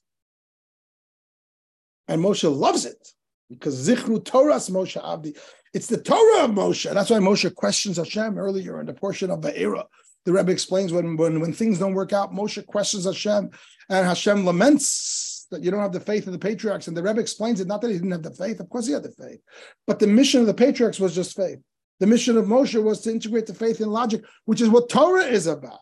And 2.07 2.23
Moshe 2.23 2.55
loves 2.55 2.85
it 2.85 3.09
because 3.55 3.89
Zichru 3.89 4.23
Toras 4.23 4.71
Moshe 4.71 5.01
Avdi. 5.03 5.37
It's 5.73 5.89
the 5.89 6.01
Torah 6.01 6.45
of 6.45 6.51
Moshe. 6.53 6.93
That's 6.93 7.11
why 7.11 7.19
Moshe 7.19 7.53
questions 7.55 7.97
Hashem 7.97 8.39
earlier 8.39 8.81
in 8.81 8.87
the 8.87 8.95
portion 8.95 9.31
of 9.31 9.41
Va'eira. 9.41 9.85
The 10.25 10.33
Rebbe 10.33 10.53
explains 10.53 10.93
when, 10.93 11.17
when, 11.17 11.41
when 11.41 11.53
things 11.53 11.79
don't 11.79 11.95
work 11.95 12.13
out, 12.13 12.33
Moshe 12.33 12.65
questions 12.67 13.05
Hashem, 13.05 13.51
and 13.91 14.07
Hashem 14.07 14.45
laments 14.45 15.47
that 15.51 15.63
you 15.63 15.71
don't 15.71 15.81
have 15.81 15.93
the 15.93 16.01
faith 16.01 16.27
of 16.27 16.33
the 16.33 16.39
patriarchs. 16.39 16.89
And 16.89 16.97
the 16.97 17.03
Rebbe 17.03 17.21
explains 17.21 17.61
it 17.61 17.67
not 17.67 17.81
that 17.83 17.89
he 17.91 17.95
didn't 17.95 18.13
have 18.13 18.23
the 18.23 18.31
faith, 18.31 18.61
of 18.61 18.69
course 18.69 18.87
he 18.87 18.93
had 18.93 19.03
the 19.03 19.11
faith, 19.11 19.41
but 19.87 19.99
the 19.99 20.07
mission 20.07 20.41
of 20.41 20.47
the 20.47 20.55
patriarchs 20.55 21.01
was 21.01 21.15
just 21.15 21.37
faith. 21.37 21.59
The 22.01 22.07
mission 22.07 22.37
of 22.37 22.47
Moshe 22.47 22.83
was 22.83 23.01
to 23.03 23.11
integrate 23.11 23.47
the 23.47 23.55
faith 23.55 23.81
in 23.81 23.89
logic, 23.89 24.25
which 24.47 24.61
is 24.61 24.69
what 24.69 24.89
Torah 24.89 25.25
is 25.25 25.47
about. 25.47 25.81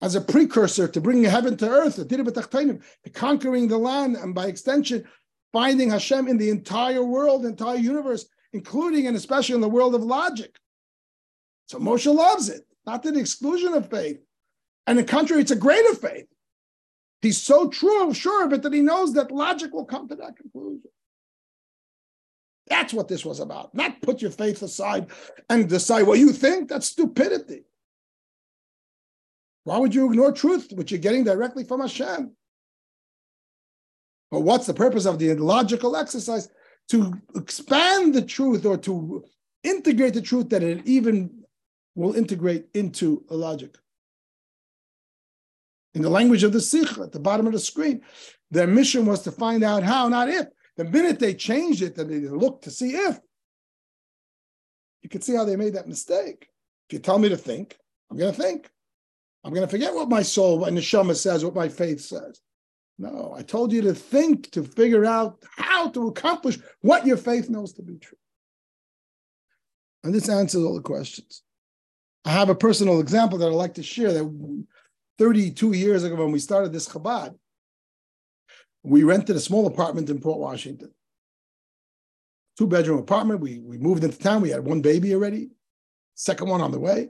As 0.00 0.14
a 0.14 0.20
precursor 0.20 0.88
to 0.88 1.00
bringing 1.00 1.24
heaven 1.24 1.56
to 1.56 1.68
earth, 1.68 1.96
to 1.96 3.10
conquering 3.12 3.68
the 3.68 3.78
land, 3.78 4.16
and 4.16 4.34
by 4.34 4.46
extension, 4.46 5.04
finding 5.54 5.88
Hashem 5.88 6.26
in 6.26 6.36
the 6.36 6.50
entire 6.50 7.04
world, 7.04 7.46
entire 7.46 7.76
universe, 7.76 8.26
including 8.52 9.06
and 9.06 9.16
especially 9.16 9.54
in 9.54 9.60
the 9.60 9.68
world 9.68 9.94
of 9.94 10.02
logic. 10.02 10.56
So 11.68 11.78
Moshe 11.78 12.12
loves 12.12 12.48
it, 12.48 12.66
not 12.84 13.04
to 13.04 13.12
the 13.12 13.20
exclusion 13.20 13.72
of 13.72 13.88
faith. 13.88 14.18
And 14.88 14.98
the 14.98 15.04
contrary, 15.04 15.42
it's 15.42 15.52
a 15.52 15.56
greater 15.56 15.94
faith. 15.94 16.26
He's 17.22 17.40
so 17.40 17.68
true, 17.68 18.12
sure 18.12 18.44
of 18.44 18.52
it, 18.52 18.62
that 18.62 18.72
he 18.74 18.80
knows 18.80 19.14
that 19.14 19.30
logic 19.30 19.72
will 19.72 19.86
come 19.86 20.08
to 20.08 20.16
that 20.16 20.36
conclusion. 20.36 20.90
That's 22.66 22.92
what 22.92 23.06
this 23.06 23.24
was 23.24 23.38
about. 23.38 23.74
Not 23.76 24.02
put 24.02 24.20
your 24.20 24.32
faith 24.32 24.60
aside 24.60 25.06
and 25.48 25.68
decide 25.68 26.02
what 26.02 26.18
you 26.18 26.32
think. 26.32 26.68
That's 26.68 26.88
stupidity. 26.88 27.62
Why 29.62 29.78
would 29.78 29.94
you 29.94 30.06
ignore 30.10 30.32
truth, 30.32 30.72
which 30.72 30.90
you're 30.90 31.00
getting 31.00 31.24
directly 31.24 31.62
from 31.62 31.80
Hashem? 31.80 32.32
But 34.34 34.40
what's 34.40 34.66
the 34.66 34.74
purpose 34.74 35.06
of 35.06 35.18
the 35.18 35.34
logical 35.34 35.96
exercise? 35.96 36.48
to 36.88 37.14
expand 37.34 38.14
the 38.14 38.22
truth 38.22 38.66
or 38.66 38.76
to 38.76 39.24
integrate 39.62 40.14
the 40.14 40.22
truth 40.22 40.50
that 40.50 40.62
it 40.62 40.86
even 40.86 41.44
will 41.94 42.14
integrate 42.14 42.66
into 42.74 43.24
a 43.30 43.34
logic. 43.34 43.76
In 45.94 46.02
the 46.02 46.10
language 46.10 46.42
of 46.42 46.52
the 46.52 46.60
Sikh 46.60 46.98
at 46.98 47.12
the 47.12 47.20
bottom 47.20 47.46
of 47.46 47.52
the 47.52 47.58
screen, 47.58 48.02
their 48.50 48.66
mission 48.66 49.06
was 49.06 49.22
to 49.22 49.32
find 49.32 49.62
out 49.62 49.82
how, 49.82 50.08
not 50.08 50.28
if. 50.28 50.46
The 50.76 50.84
minute 50.84 51.20
they 51.20 51.34
changed 51.34 51.82
it, 51.82 51.94
then 51.94 52.08
they 52.08 52.28
looked 52.28 52.64
to 52.64 52.70
see 52.70 52.96
if, 52.96 53.20
you 55.02 55.08
can 55.08 55.22
see 55.22 55.36
how 55.36 55.44
they 55.44 55.54
made 55.54 55.74
that 55.74 55.86
mistake. 55.86 56.48
If 56.88 56.94
you 56.94 56.98
tell 56.98 57.18
me 57.18 57.28
to 57.28 57.36
think, 57.36 57.76
I'm 58.10 58.16
going 58.16 58.34
to 58.34 58.42
think. 58.42 58.68
I'm 59.44 59.52
going 59.52 59.66
to 59.66 59.70
forget 59.70 59.94
what 59.94 60.08
my 60.08 60.22
soul 60.22 60.64
and 60.64 60.76
the 60.76 60.82
Shema 60.82 61.12
says, 61.12 61.44
what 61.44 61.54
my 61.54 61.68
faith 61.68 62.00
says. 62.00 62.40
No, 62.98 63.34
I 63.36 63.42
told 63.42 63.72
you 63.72 63.82
to 63.82 63.94
think, 63.94 64.50
to 64.52 64.62
figure 64.62 65.04
out 65.04 65.42
how 65.56 65.88
to 65.90 66.06
accomplish 66.08 66.58
what 66.80 67.06
your 67.06 67.16
faith 67.16 67.50
knows 67.50 67.72
to 67.74 67.82
be 67.82 67.96
true. 67.98 68.18
And 70.04 70.14
this 70.14 70.28
answers 70.28 70.62
all 70.62 70.74
the 70.74 70.82
questions. 70.82 71.42
I 72.24 72.30
have 72.30 72.50
a 72.50 72.54
personal 72.54 73.00
example 73.00 73.38
that 73.38 73.46
I'd 73.48 73.54
like 73.54 73.74
to 73.74 73.82
share 73.82 74.12
that 74.12 74.64
32 75.18 75.72
years 75.72 76.04
ago 76.04 76.16
when 76.16 76.32
we 76.32 76.38
started 76.38 76.72
this 76.72 76.88
Chabad, 76.88 77.36
we 78.82 79.02
rented 79.02 79.36
a 79.36 79.40
small 79.40 79.66
apartment 79.66 80.10
in 80.10 80.20
Port 80.20 80.38
Washington. 80.38 80.90
Two 82.56 82.66
bedroom 82.66 82.98
apartment. 82.98 83.40
We, 83.40 83.58
we 83.58 83.78
moved 83.78 84.04
into 84.04 84.18
town. 84.18 84.42
We 84.42 84.50
had 84.50 84.64
one 84.64 84.80
baby 84.80 85.14
already, 85.14 85.50
second 86.14 86.48
one 86.48 86.60
on 86.60 86.70
the 86.70 86.78
way. 86.78 87.08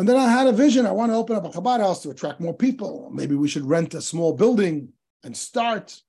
And 0.00 0.08
then 0.08 0.16
I 0.16 0.30
had 0.30 0.46
a 0.46 0.52
vision. 0.52 0.86
I 0.86 0.92
want 0.92 1.12
to 1.12 1.16
open 1.16 1.36
up 1.36 1.44
a 1.44 1.50
Chabad 1.50 1.80
house 1.80 2.02
to 2.04 2.10
attract 2.10 2.40
more 2.40 2.54
people. 2.54 3.10
Maybe 3.12 3.34
we 3.34 3.48
should 3.48 3.66
rent 3.66 3.92
a 3.92 4.00
small 4.00 4.32
building 4.32 4.94
and 5.24 5.36
start, 5.36 6.00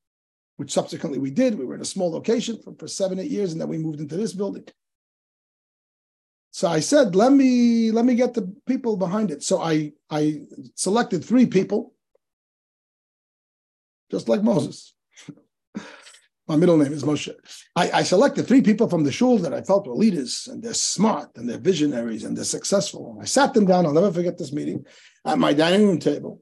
which 0.56 0.72
subsequently 0.72 1.20
we 1.20 1.30
did. 1.30 1.60
We 1.60 1.66
were 1.66 1.76
in 1.76 1.82
a 1.82 1.86
small 1.94 2.10
location 2.10 2.58
for, 2.64 2.74
for 2.80 2.88
seven, 2.88 3.20
eight 3.20 3.30
years, 3.30 3.52
and 3.52 3.60
then 3.60 3.68
we 3.68 3.78
moved 3.78 4.00
into 4.00 4.16
this 4.16 4.32
building. 4.32 4.64
So 6.52 6.70
I 6.70 6.80
said, 6.80 7.18
let 7.18 7.34
me 7.34 7.92
let 7.92 8.06
me 8.06 8.16
get 8.16 8.34
the 8.34 8.56
people 8.66 8.96
behind 8.96 9.30
it. 9.30 9.44
So 9.44 9.62
I 9.62 9.92
I 10.10 10.44
selected 10.76 11.26
three 11.26 11.46
people, 11.46 11.94
just 14.10 14.30
like 14.30 14.42
Moses. 14.42 14.94
My 16.52 16.58
middle 16.58 16.76
name 16.76 16.92
is 16.92 17.06
Moshe. 17.06 17.34
I, 17.78 17.92
I, 17.92 18.04
selected 18.04 18.46
three 18.46 18.62
people 18.62 18.90
from 18.90 19.06
the 19.06 19.12
shul 19.12 19.38
that 19.38 19.54
I 19.54 19.62
felt 19.62 19.88
were 19.88 19.96
leaders 19.96 20.50
and 20.52 20.62
they're 20.62 20.74
smart 20.74 21.30
and 21.38 21.50
they're 21.50 21.58
visionaries 21.58 22.26
and 22.26 22.36
they're 22.36 22.44
successful. 22.44 23.18
I 23.22 23.24
sat 23.24 23.54
them 23.54 23.66
down. 23.66 23.86
I'll 23.86 23.94
never 23.94 24.12
forget 24.12 24.38
this 24.38 24.52
meeting 24.52 24.86
at 25.26 25.40
my 25.40 25.54
dining 25.54 25.88
room 25.88 25.98
table. 25.98 26.42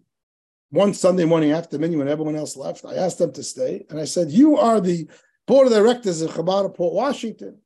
One 0.72 0.96
Sunday 0.96 1.26
morning 1.26 1.52
after 1.52 1.78
minyan 1.78 2.00
when 2.00 2.08
everyone 2.08 2.36
else 2.36 2.58
left, 2.58 2.86
I 2.86 2.96
asked 2.96 3.20
them 3.20 3.32
to 3.34 3.44
stay. 3.44 3.86
And 3.92 4.00
I 4.00 4.06
said, 4.06 4.32
You 4.32 4.58
are 4.58 4.82
the 4.82 5.08
board 5.46 5.68
of 5.68 5.74
directors 5.74 6.24
of 6.24 6.32
Chabad 6.32 6.66
of 6.66 6.74
Port 6.74 6.96
Washington. 6.96 7.60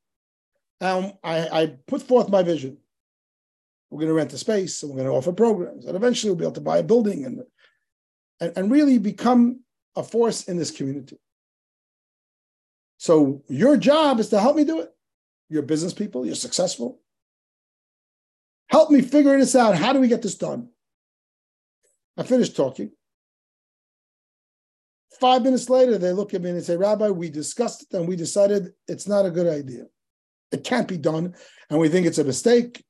And 0.82 1.14
I, 1.24 1.48
I 1.48 1.66
put 1.86 2.02
forth 2.02 2.28
my 2.28 2.42
vision. 2.42 2.76
We're 3.88 4.00
going 4.00 4.10
to 4.10 4.14
rent 4.14 4.34
a 4.34 4.38
space 4.38 4.82
and 4.82 4.90
we're 4.92 4.98
going 4.98 5.08
to 5.08 5.16
offer 5.16 5.32
programs. 5.32 5.86
And 5.86 5.96
eventually 5.96 6.30
we'll 6.30 6.40
be 6.40 6.44
able 6.44 6.52
to 6.52 6.60
buy 6.60 6.76
a 6.76 6.82
building 6.82 7.24
and, 7.24 7.40
and, 8.38 8.52
and 8.54 8.70
really 8.70 8.98
become 8.98 9.60
a 9.96 10.02
force 10.02 10.44
in 10.44 10.58
this 10.58 10.70
community. 10.70 11.16
So 12.98 13.42
your 13.48 13.76
job 13.76 14.20
is 14.20 14.28
to 14.30 14.40
help 14.40 14.56
me 14.56 14.64
do 14.64 14.80
it. 14.80 14.90
You're 15.48 15.62
business 15.62 15.92
people, 15.92 16.24
you're 16.24 16.34
successful. 16.34 17.00
Help 18.68 18.90
me 18.90 19.02
figure 19.02 19.38
this 19.38 19.54
out. 19.54 19.76
How 19.76 19.92
do 19.92 20.00
we 20.00 20.08
get 20.08 20.22
this 20.22 20.36
done? 20.36 20.68
I 22.16 22.22
finished 22.22 22.56
talking. 22.56 22.90
Five 25.20 25.42
minutes 25.42 25.70
later, 25.70 25.96
they 25.96 26.12
look 26.12 26.34
at 26.34 26.42
me 26.42 26.50
and 26.50 26.62
say, 26.62 26.76
Rabbi, 26.76 27.08
we 27.10 27.30
discussed 27.30 27.82
it 27.82 27.96
and 27.96 28.08
we 28.08 28.16
decided 28.16 28.72
it's 28.88 29.06
not 29.06 29.26
a 29.26 29.30
good 29.30 29.46
idea. 29.46 29.84
It 30.50 30.64
can't 30.64 30.88
be 30.88 30.98
done. 30.98 31.34
And 31.70 31.78
we 31.78 31.88
think 31.88 32.06
it's 32.06 32.18
a 32.18 32.24
mistake. 32.24 32.84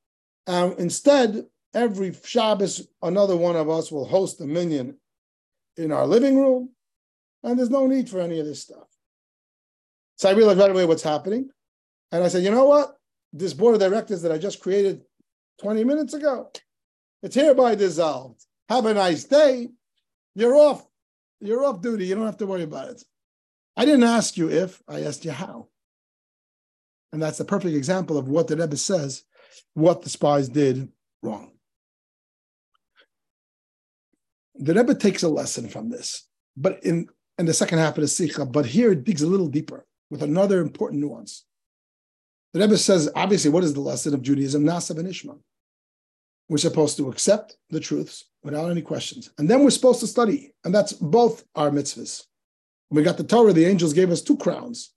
Um, 0.47 0.75
instead, 0.79 1.45
every 1.75 2.15
Shabbos, 2.25 2.87
another 3.03 3.37
one 3.37 3.57
of 3.57 3.69
us 3.69 3.91
will 3.91 4.07
host 4.07 4.41
a 4.41 4.47
minyan 4.47 4.99
in 5.77 5.93
our 5.93 6.07
living 6.07 6.39
room. 6.39 6.71
And 7.43 7.59
there's 7.59 7.71
no 7.71 7.87
need 7.87 8.09
for 8.09 8.21
any 8.21 8.41
of 8.41 8.47
this 8.47 8.63
stuff. 8.63 8.89
So 10.17 10.29
I 10.29 10.33
realized 10.33 10.59
right 10.59 10.71
away 10.71 10.85
what's 10.85 11.03
happening. 11.03 11.51
And 12.13 12.23
I 12.23 12.29
said, 12.29 12.43
you 12.45 12.51
know 12.51 12.67
what? 12.67 12.97
This 13.33 13.53
board 13.53 13.75
of 13.75 13.81
directors 13.81 14.23
that 14.23 14.33
I 14.33 14.39
just 14.39 14.61
created 14.61 15.03
20 15.61 15.85
minutes 15.85 16.15
ago, 16.15 16.51
it's 17.23 17.35
hereby 17.35 17.75
dissolved. 17.75 18.45
Have 18.69 18.87
a 18.87 18.95
nice 18.95 19.25
day. 19.25 19.69
You're 20.35 20.57
off. 20.57 20.87
You're 21.41 21.65
off 21.65 21.83
duty. 21.83 22.07
You 22.07 22.15
don't 22.15 22.27
have 22.27 22.39
to 22.39 22.47
worry 22.47 22.63
about 22.63 22.91
it. 22.91 23.03
I 23.77 23.85
didn't 23.85 24.05
ask 24.05 24.37
you 24.37 24.51
if, 24.51 24.83
I 24.89 25.03
asked 25.03 25.25
you 25.25 25.33
how. 25.33 25.69
And 27.13 27.23
that's 27.23 27.39
the 27.39 27.45
perfect 27.45 27.75
example 27.75 28.17
of 28.17 28.29
what 28.29 28.49
the 28.49 28.57
Rebbe 28.57 28.77
says, 28.77 29.25
what 29.75 30.03
the 30.03 30.11
spies 30.11 30.49
did 30.49 30.89
wrong. 31.23 31.53
The 34.55 34.75
Rebbe 34.75 34.95
takes 34.95 35.25
a 35.25 35.29
lesson 35.29 35.69
from 35.69 35.91
this, 35.91 36.29
but 36.57 36.83
in, 36.85 37.09
in 37.39 37.47
the 37.47 37.55
second 37.55 37.79
half 37.79 37.99
of 37.99 38.03
the 38.03 38.09
Sikha, 38.09 38.47
but 38.47 38.67
here 38.67 38.93
it 38.93 39.05
digs 39.05 39.23
a 39.23 39.27
little 39.27 39.49
deeper 39.49 39.85
with 40.11 40.23
another 40.23 40.61
important 40.61 41.03
nuance. 41.03 41.45
The 42.53 42.61
Rebbe 42.61 42.79
says, 42.79 43.11
obviously, 43.17 43.51
what 43.51 43.65
is 43.65 43.75
the 43.75 43.81
lesson 43.81 44.15
of 44.15 44.23
Judaism? 44.23 44.63
Naaseh 44.63 44.97
v'nishma. 44.97 45.39
We're 46.49 46.59
supposed 46.59 46.97
to 46.99 47.09
accept 47.09 47.57
the 47.71 47.81
truths 47.81 48.27
without 48.43 48.71
any 48.71 48.83
questions. 48.83 49.31
And 49.39 49.51
then 49.51 49.65
we're 49.65 49.71
supposed 49.71 50.01
to 50.01 50.07
study. 50.07 50.55
And 50.65 50.75
that's 50.75 50.93
both 50.93 51.45
our 51.57 51.71
mitzvahs. 51.71 52.23
When 52.89 52.99
we 52.99 53.03
got 53.03 53.17
the 53.17 53.25
Torah, 53.25 53.53
the 53.53 53.65
angels 53.65 53.93
gave 53.93 54.11
us 54.11 54.23
two 54.23 54.37
crowns. 54.37 54.93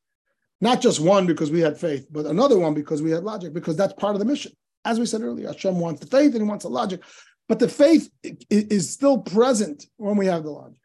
Not 0.61 0.81
just 0.81 0.99
one 0.99 1.25
because 1.25 1.49
we 1.49 1.61
had 1.61 1.79
faith, 1.79 2.07
but 2.11 2.25
another 2.25 2.59
one 2.59 2.73
because 2.73 3.01
we 3.01 3.11
had 3.11 3.23
logic, 3.23 3.53
because 3.53 3.75
that's 3.75 3.93
part 3.93 4.15
of 4.15 4.19
the 4.19 4.25
mission. 4.25 4.51
As 4.85 4.99
we 4.99 5.05
said 5.05 5.21
earlier, 5.21 5.47
Hashem 5.47 5.79
wants 5.79 6.01
the 6.01 6.07
faith 6.07 6.33
and 6.33 6.43
he 6.43 6.49
wants 6.49 6.63
the 6.63 6.69
logic. 6.69 7.01
But 7.47 7.59
the 7.59 7.69
faith 7.69 8.09
is 8.49 8.89
still 8.89 9.19
present 9.19 9.85
when 9.97 10.17
we 10.17 10.25
have 10.27 10.43
the 10.43 10.51
logic. 10.51 10.79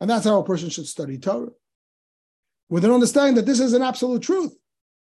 And 0.00 0.08
that's 0.08 0.24
how 0.24 0.40
a 0.40 0.44
person 0.44 0.70
should 0.70 0.86
study 0.88 1.18
Torah 1.18 1.50
with 2.70 2.84
an 2.84 2.92
understanding 2.92 3.34
that 3.34 3.46
this 3.46 3.60
is 3.60 3.74
an 3.74 3.82
absolute 3.82 4.22
truth. 4.22 4.56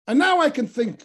And 0.07 0.19
now 0.19 0.41
I 0.41 0.51
can 0.51 0.69
think. 0.69 1.03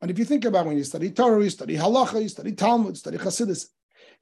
And 0.00 0.10
if 0.10 0.18
you 0.18 0.24
think 0.24 0.44
about 0.44 0.66
when 0.66 0.76
you 0.76 0.84
study 0.84 1.10
Torah, 1.10 1.42
you 1.42 1.50
study 1.50 1.76
Halacha, 1.76 2.22
you 2.22 2.28
study 2.28 2.52
Talmud, 2.52 2.96
study 2.96 3.18
Chassidus, 3.18 3.66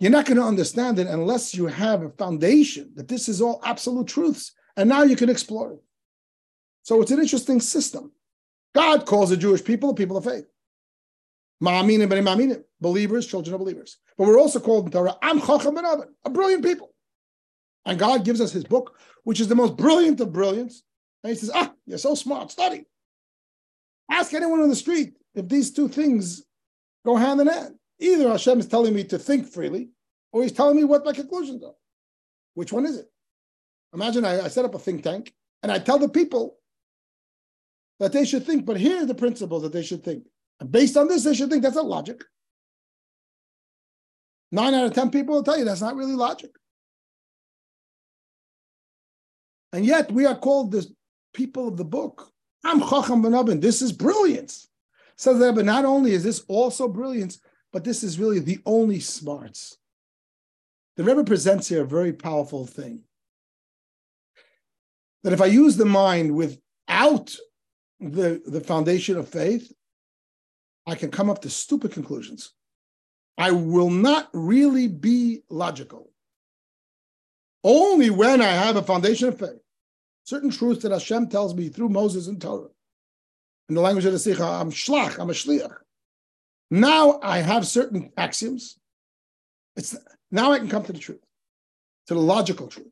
you're 0.00 0.10
not 0.10 0.26
going 0.26 0.38
to 0.38 0.42
understand 0.42 0.98
it 0.98 1.06
unless 1.06 1.54
you 1.54 1.66
have 1.66 2.02
a 2.02 2.10
foundation 2.10 2.90
that 2.96 3.06
this 3.08 3.28
is 3.28 3.40
all 3.40 3.60
absolute 3.64 4.08
truths. 4.08 4.52
And 4.76 4.88
now 4.88 5.02
you 5.02 5.14
can 5.14 5.30
explore 5.30 5.72
it. 5.72 5.82
So 6.82 7.00
it's 7.00 7.12
an 7.12 7.20
interesting 7.20 7.60
system. 7.60 8.12
God 8.74 9.06
calls 9.06 9.30
the 9.30 9.36
Jewish 9.36 9.62
people 9.62 9.90
the 9.90 9.94
people 9.94 10.16
of 10.16 10.24
faith. 10.24 10.46
Ma'aminim 11.62 12.08
b'nei 12.08 12.24
ma'aminim, 12.24 12.64
believers, 12.80 13.26
children 13.26 13.54
of 13.54 13.60
believers. 13.60 13.98
But 14.18 14.26
we're 14.26 14.40
also 14.40 14.58
called 14.58 14.86
in 14.86 14.90
Torah, 14.90 15.16
Am 15.22 15.40
Chacham 15.40 15.76
ben 15.76 15.84
a 16.24 16.30
brilliant 16.30 16.64
people. 16.64 16.93
And 17.86 17.98
God 17.98 18.24
gives 18.24 18.40
us 18.40 18.52
his 18.52 18.64
book, 18.64 18.98
which 19.24 19.40
is 19.40 19.48
the 19.48 19.54
most 19.54 19.76
brilliant 19.76 20.20
of 20.20 20.32
brilliance. 20.32 20.82
And 21.22 21.30
he 21.30 21.36
says, 21.36 21.50
Ah, 21.54 21.72
you're 21.86 21.98
so 21.98 22.14
smart, 22.14 22.50
study. 22.50 22.86
Ask 24.10 24.32
anyone 24.34 24.60
on 24.60 24.68
the 24.68 24.76
street 24.76 25.14
if 25.34 25.48
these 25.48 25.72
two 25.72 25.88
things 25.88 26.42
go 27.04 27.16
hand 27.16 27.40
in 27.40 27.46
hand. 27.46 27.74
Either 27.98 28.28
Hashem 28.28 28.60
is 28.60 28.66
telling 28.66 28.94
me 28.94 29.04
to 29.04 29.18
think 29.18 29.46
freely, 29.46 29.90
or 30.32 30.42
he's 30.42 30.52
telling 30.52 30.76
me 30.76 30.84
what 30.84 31.04
my 31.04 31.12
conclusions 31.12 31.62
are. 31.62 31.74
Which 32.54 32.72
one 32.72 32.86
is 32.86 32.98
it? 32.98 33.06
Imagine 33.92 34.24
I, 34.24 34.44
I 34.44 34.48
set 34.48 34.64
up 34.64 34.74
a 34.74 34.78
think 34.78 35.02
tank 35.02 35.32
and 35.62 35.70
I 35.70 35.78
tell 35.78 35.98
the 35.98 36.08
people 36.08 36.58
that 38.00 38.12
they 38.12 38.24
should 38.24 38.44
think, 38.44 38.66
but 38.66 38.76
here 38.76 39.02
are 39.02 39.06
the 39.06 39.14
principles 39.14 39.62
that 39.62 39.72
they 39.72 39.82
should 39.82 40.02
think. 40.02 40.24
And 40.60 40.70
based 40.70 40.96
on 40.96 41.08
this, 41.08 41.24
they 41.24 41.34
should 41.34 41.50
think 41.50 41.62
that's 41.62 41.76
not 41.76 41.86
logic. 41.86 42.24
Nine 44.50 44.74
out 44.74 44.86
of 44.86 44.94
10 44.94 45.10
people 45.10 45.34
will 45.34 45.42
tell 45.42 45.58
you 45.58 45.64
that's 45.64 45.80
not 45.80 45.96
really 45.96 46.14
logic. 46.14 46.50
And 49.74 49.84
yet 49.84 50.12
we 50.12 50.24
are 50.24 50.38
called 50.38 50.70
the 50.70 50.86
people 51.34 51.66
of 51.66 51.76
the 51.76 51.84
book. 51.84 52.30
Am 52.64 52.78
Chacham 52.78 53.24
v'navon. 53.24 53.60
This 53.60 53.82
is 53.82 53.90
brilliance. 53.90 54.68
Says 55.16 55.40
that, 55.40 55.56
but 55.56 55.64
not 55.64 55.84
only 55.84 56.12
is 56.12 56.22
this 56.22 56.44
also 56.46 56.86
brilliance, 56.86 57.40
but 57.72 57.82
this 57.82 58.04
is 58.04 58.20
really 58.20 58.38
the 58.38 58.60
only 58.66 59.00
smarts. 59.00 59.76
The 60.96 61.02
Rebbe 61.02 61.24
presents 61.24 61.68
here 61.68 61.82
a 61.82 61.86
very 61.86 62.12
powerful 62.12 62.66
thing. 62.66 63.02
That 65.24 65.32
if 65.32 65.40
I 65.40 65.46
use 65.46 65.76
the 65.76 65.84
mind 65.84 66.36
without 66.36 67.34
the, 67.98 68.42
the 68.46 68.60
foundation 68.60 69.16
of 69.16 69.28
faith, 69.28 69.72
I 70.86 70.94
can 70.94 71.10
come 71.10 71.28
up 71.28 71.42
to 71.42 71.50
stupid 71.50 71.90
conclusions. 71.90 72.52
I 73.36 73.50
will 73.50 73.90
not 73.90 74.28
really 74.32 74.86
be 74.86 75.42
logical. 75.50 76.12
Only 77.64 78.10
when 78.10 78.40
I 78.40 78.50
have 78.50 78.76
a 78.76 78.82
foundation 78.82 79.26
of 79.28 79.40
faith 79.40 79.63
certain 80.24 80.50
truths 80.50 80.82
that 80.82 80.92
Hashem 80.92 81.28
tells 81.28 81.54
me 81.54 81.68
through 81.68 81.90
Moses 81.90 82.26
and 82.26 82.40
Torah. 82.40 82.68
In 83.68 83.74
the 83.74 83.80
language 83.80 84.04
of 84.04 84.12
the 84.12 84.18
Sikha, 84.18 84.42
I'm 84.42 84.70
shlach, 84.70 85.18
I'm 85.18 85.30
a 85.30 85.34
shliach. 85.34 85.76
Now 86.70 87.20
I 87.22 87.38
have 87.38 87.66
certain 87.66 88.10
axioms. 88.16 88.78
It's 89.76 89.96
now 90.30 90.52
I 90.52 90.58
can 90.58 90.68
come 90.68 90.84
to 90.84 90.92
the 90.92 90.98
truth, 90.98 91.24
to 92.08 92.14
the 92.14 92.20
logical 92.20 92.68
truth. 92.68 92.88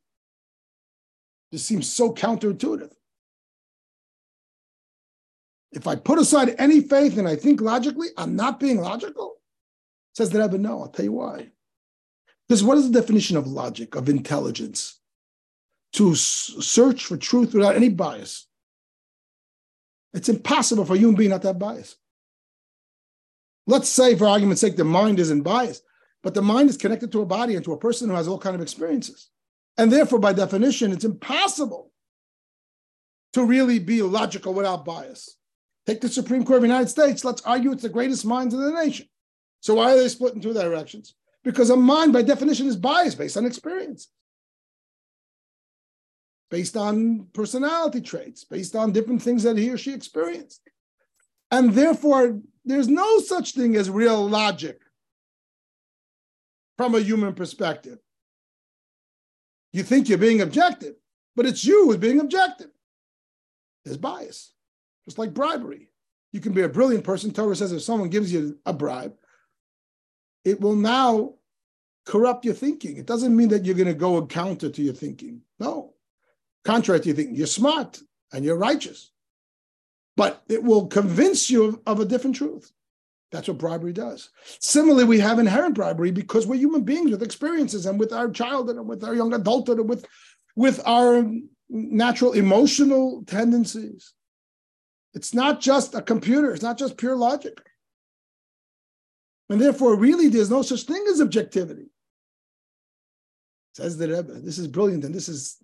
This 1.51 1.65
seems 1.65 1.93
so 1.93 2.13
counterintuitive. 2.13 2.93
If 5.73 5.87
I 5.87 5.97
put 5.97 6.19
aside 6.19 6.55
any 6.59 6.83
faith 6.83 7.17
and 7.17 7.27
I 7.27 7.37
think 7.37 7.61
logically, 7.61 8.09
I'm 8.17 8.37
not 8.37 8.61
being 8.61 8.81
logical. 8.81 9.37
Says 10.15 10.31
the 10.31 10.41
Rebbe, 10.41 10.59
no, 10.59 10.83
I'll 10.83 10.89
tell 10.89 11.07
you 11.07 11.13
why. 11.13 11.49
Because 12.47 12.63
what 12.63 12.77
is 12.77 12.91
the 12.91 13.01
definition 13.01 13.37
of 13.37 13.47
logic, 13.47 13.95
of 13.95 14.09
intelligence? 14.09 15.01
To 15.95 16.15
search 16.15 17.05
for 17.05 17.17
truth 17.17 17.53
without 17.55 17.77
any 17.77 17.91
bias. 17.91 18.47
It's 20.15 20.29
impossible 20.29 20.85
for 20.85 20.95
a 20.95 20.99
human 20.99 21.17
being 21.17 21.31
not 21.31 21.43
to 21.43 21.49
have 21.49 21.59
bias. 21.59 21.97
Let's 23.67 23.89
say, 23.89 24.17
for 24.17 24.27
argument's 24.27 24.61
sake, 24.61 24.77
the 24.77 24.85
mind 24.85 25.19
isn't 25.19 25.43
biased, 25.43 25.85
but 26.23 26.35
the 26.35 26.43
mind 26.43 26.71
is 26.71 26.77
connected 26.77 27.13
to 27.13 27.23
a 27.23 27.27
body 27.27 27.55
and 27.55 27.65
to 27.65 27.73
a 27.73 27.79
person 27.79 28.09
who 28.09 28.15
has 28.17 28.27
all 28.27 28.39
kind 28.39 28.55
of 28.55 28.63
experiences. 28.63 29.29
And 29.79 29.93
therefore, 29.93 30.19
by 30.19 30.33
definition, 30.33 30.93
it's 30.93 31.05
impossible 31.05 31.93
to 33.33 33.45
really 33.45 33.79
be 33.79 34.03
logical 34.03 34.53
without 34.53 34.85
bias. 34.85 35.37
Take 35.87 36.01
the 36.01 36.09
Supreme 36.09 36.45
Court 36.45 36.59
of 36.59 36.63
the 36.63 36.69
United 36.69 36.91
States. 36.91 37.25
Let's 37.25 37.43
argue 37.43 37.73
it's 37.73 37.83
the 37.83 37.89
greatest 37.89 38.25
minds 38.25 38.55
in 38.55 38.61
the 38.61 38.71
nation. 38.71 39.07
So 39.61 39.75
why 39.75 39.93
are 39.93 39.97
they 39.97 40.09
split 40.09 40.35
in 40.35 40.41
two 40.41 40.53
directions? 40.53 41.15
Because 41.45 41.71
a 41.71 41.77
mind, 41.77 42.13
by 42.13 42.23
definition, 42.23 42.67
is 42.67 42.77
biased 42.77 43.19
based 43.19 43.37
on 43.37 43.47
experience, 43.47 44.09
based 46.53 46.77
on 46.77 47.27
personality 47.33 48.03
traits, 48.03 48.45
based 48.45 48.77
on 48.77 48.93
different 48.93 49.23
things 49.23 49.43
that 49.43 49.57
he 49.57 49.71
or 49.71 49.79
she 49.79 49.95
experienced. 49.95 50.61
And 51.51 51.73
therefore, 51.73 52.41
there's 52.67 52.89
no 52.89 53.21
such 53.21 53.55
thing 53.55 53.75
as 53.75 53.89
real 53.89 54.29
logic 54.29 54.79
from 56.77 56.95
a 56.95 57.01
human 57.01 57.33
perspective. 57.33 58.01
You 59.73 59.83
think 59.83 60.11
you're 60.11 60.19
being 60.19 60.43
objective, 60.43 60.95
but 61.35 61.47
it's 61.47 61.65
you 61.65 61.87
who's 61.87 61.97
being 61.97 62.21
objective. 62.21 62.71
There's 63.87 63.97
bias, 63.97 64.53
just 65.07 65.17
like 65.17 65.33
bribery. 65.33 65.89
You 66.33 66.41
can 66.41 66.53
be 66.53 66.63
a 66.63 66.69
brilliant 66.69 67.05
person. 67.05 67.33
Torah 67.33 67.57
says 67.57 67.73
if 67.73 67.81
someone 67.81 68.11
gives 68.11 68.31
you 68.31 68.59
a 68.67 68.75
bribe, 68.75 69.15
it 70.45 70.61
will 70.61 70.77
now 70.77 71.33
corrupt 72.05 72.45
your 72.45 72.55
thinking. 72.55 72.99
It 72.99 73.07
doesn't 73.07 73.35
mean 73.35 73.49
that 73.49 73.65
you're 73.65 73.75
going 73.75 73.87
to 73.89 73.95
go 73.95 74.27
counter 74.27 74.69
to 74.69 74.83
your 74.83 74.93
thinking. 74.93 75.41
No. 75.59 75.92
Contrary 76.65 77.01
to 77.01 77.07
your 77.09 77.17
thinking, 77.17 77.35
you're 77.35 77.47
smart 77.47 78.01
and 78.33 78.45
you're 78.45 78.57
righteous. 78.57 79.11
But 80.17 80.43
it 80.49 80.63
will 80.63 80.87
convince 80.87 81.51
you 81.51 81.65
of, 81.65 81.81
of 81.87 82.01
a 82.01 82.05
different 82.05 82.37
truth. 82.37 82.71
That's 83.31 83.49
what 83.49 83.59
bribery 83.59 83.95
does. 83.95 84.29
Similarly, 84.61 85.05
we 85.05 85.19
have 85.21 85.39
inherent 85.39 85.75
bribery 85.75 86.11
because 86.11 86.47
we're 86.47 86.57
human 86.57 86.83
beings 86.83 87.11
with 87.11 87.23
experiences 87.23 87.87
and 87.87 87.99
with 87.99 88.13
our 88.13 88.31
childhood 88.31 88.77
and 88.77 88.87
with 88.87 89.03
our 89.03 89.15
young 89.15 89.33
adulthood 89.33 89.79
and 89.79 89.89
with, 89.89 90.07
with 90.55 90.81
our 90.87 91.27
natural 91.71 92.33
emotional 92.33 93.25
tendencies. 93.27 94.13
It's 95.15 95.33
not 95.33 95.61
just 95.61 95.95
a 95.95 96.03
computer, 96.03 96.53
it's 96.53 96.63
not 96.63 96.79
just 96.79 96.99
pure 96.99 97.17
logic. 97.17 97.59
And 99.49 99.61
therefore, 99.61 99.97
really, 99.97 100.29
there's 100.29 100.51
no 100.51 100.63
such 100.63 100.83
thing 100.83 101.05
as 101.11 101.21
objectivity. 101.21 101.91
Says 103.75 103.97
the 103.97 104.09
Rebbe. 104.09 104.41
This 104.41 104.59
is 104.59 104.69
brilliant, 104.69 105.05
and 105.05 105.15
this 105.15 105.29
is 105.29 105.57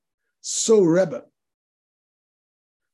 so 0.48 0.80
Rebbe. 0.80 1.24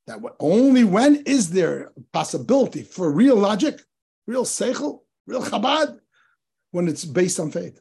That 0.09 0.19
only 0.41 0.83
when 0.83 1.23
is 1.25 1.51
there 1.51 1.93
a 1.97 2.01
possibility 2.13 2.83
for 2.83 3.11
real 3.13 3.37
logic, 3.37 3.81
real 4.27 4.45
seichel, 4.45 5.03
real 5.27 5.43
Chabad, 5.43 6.01
when 6.73 6.89
it's 6.89 7.05
based 7.05 7.39
on 7.39 7.53
faith, 7.53 7.81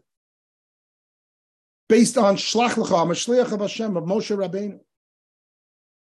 based 1.89 2.19
on 2.19 2.35
shlach 2.35 2.77
l'cha, 2.77 3.03
mashliach 3.03 3.51
of 3.51 3.61
Hashem 3.61 3.97
of 3.97 4.03
Moshe 4.03 4.37
Rabbeinu, 4.37 4.79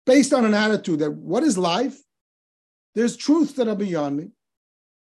based 0.05 0.31
on 0.31 0.45
an 0.45 0.53
attitude 0.53 0.99
that 0.99 1.11
what 1.11 1.41
is 1.41 1.57
life? 1.57 1.99
There's 2.93 3.17
truths 3.17 3.53
that 3.53 3.67
are 3.67 3.75
beyond 3.75 4.15
me. 4.15 4.27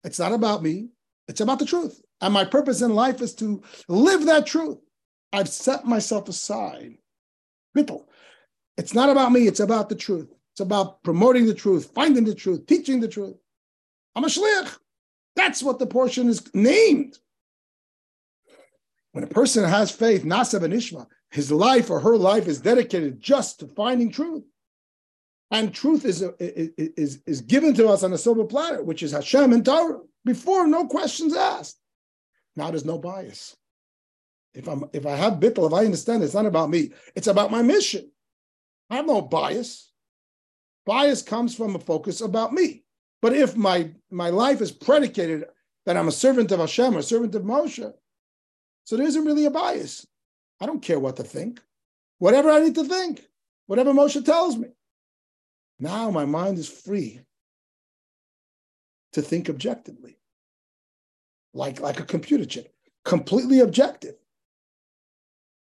It's 0.03 0.19
not 0.19 0.31
about 0.31 0.61
me. 0.61 0.89
It's 1.27 1.41
about 1.41 1.57
the 1.57 1.65
truth. 1.65 1.99
And 2.21 2.33
my 2.33 2.45
purpose 2.45 2.81
in 2.81 2.93
life 2.93 3.19
is 3.19 3.33
to 3.35 3.63
live 3.87 4.27
that 4.27 4.45
truth. 4.45 4.77
I've 5.33 5.49
set 5.49 5.85
myself 5.85 6.29
aside. 6.29 6.97
Bittel. 7.75 8.05
It's 8.77 8.93
not 8.93 9.09
about 9.09 9.31
me, 9.31 9.47
it's 9.47 9.59
about 9.59 9.89
the 9.89 9.95
truth. 9.95 10.33
It's 10.53 10.62
about 10.62 11.03
promoting 11.03 11.45
the 11.45 11.53
truth, 11.53 11.91
finding 11.93 12.25
the 12.25 12.36
truth, 12.36 12.65
teaching 12.65 12.99
the 12.99 13.07
truth. 13.07 13.36
I'm 14.15 14.23
a 14.23 14.27
shliach. 14.27 14.77
That's 15.36 15.63
what 15.63 15.79
the 15.79 15.88
portion 15.88 16.29
is 16.29 16.53
named. 16.53 17.17
When 19.13 19.23
a 19.23 19.27
person 19.27 19.63
has 19.63 19.91
faith, 19.91 20.23
Naaseh 20.23 20.59
v'nishma, 20.59 21.07
his 21.31 21.51
life 21.51 21.89
or 21.89 21.99
her 21.99 22.17
life 22.17 22.47
is 22.47 22.62
dedicated 22.62 23.19
just 23.19 23.59
to 23.59 23.67
finding 23.67 24.12
truth. 24.12 24.43
And 25.51 25.73
truth 25.73 26.05
is, 26.05 26.23
is, 26.39 27.21
is 27.27 27.41
given 27.41 27.75
to 27.75 27.88
us 27.88 28.03
on 28.03 28.13
a 28.13 28.17
silver 28.17 28.43
platter, 28.43 28.83
which 28.83 29.03
is 29.03 29.12
Hashem 29.12 29.53
and 29.53 29.63
Torah. 29.63 29.99
Before, 30.25 30.65
no 30.67 30.88
questions 30.88 31.36
asked. 31.36 31.77
Now 32.55 32.69
there's 32.69 32.86
no 32.86 32.97
bias. 32.97 33.55
If 34.53 34.67
I'm 34.67 34.86
if 34.93 35.05
I 35.05 35.15
have 35.15 35.33
bittel, 35.33 35.67
if 35.67 35.73
I 35.73 35.86
understand 35.86 36.23
it's 36.23 36.33
not 36.33 36.45
about 36.45 36.69
me, 36.69 36.91
it's 37.15 37.27
about 37.27 37.51
my 37.51 37.62
mission. 37.62 38.12
I 38.89 38.97
have 38.97 39.07
no 39.07 39.21
bias. 39.21 39.91
Bias 40.85 41.21
comes 41.21 41.55
from 41.55 41.75
a 41.75 41.79
focus 41.79 42.21
about 42.21 42.53
me. 42.53 42.83
But 43.21 43.33
if 43.33 43.55
my 43.55 43.91
my 44.11 44.29
life 44.29 44.61
is 44.61 44.71
predicated 44.71 45.45
that 45.85 45.97
I'm 45.97 46.07
a 46.07 46.11
servant 46.11 46.51
of 46.51 46.59
Hashem, 46.59 46.95
a 46.95 47.03
servant 47.03 47.35
of 47.35 47.43
Moshe, 47.43 47.93
so 48.85 48.97
there 48.97 49.07
isn't 49.07 49.25
really 49.25 49.45
a 49.45 49.51
bias. 49.51 50.05
I 50.59 50.65
don't 50.65 50.81
care 50.81 50.99
what 50.99 51.15
to 51.17 51.23
think. 51.23 51.61
Whatever 52.19 52.49
I 52.51 52.59
need 52.59 52.75
to 52.75 52.85
think, 52.85 53.25
whatever 53.67 53.93
Moshe 53.93 54.23
tells 54.23 54.57
me. 54.57 54.69
Now 55.79 56.11
my 56.11 56.25
mind 56.25 56.57
is 56.57 56.69
free 56.69 57.21
to 59.13 59.21
think 59.21 59.49
objectively, 59.49 60.17
like, 61.53 61.79
like 61.81 61.99
a 61.99 62.05
computer 62.05 62.45
chip, 62.45 62.73
completely 63.05 63.59
objective. 63.59 64.15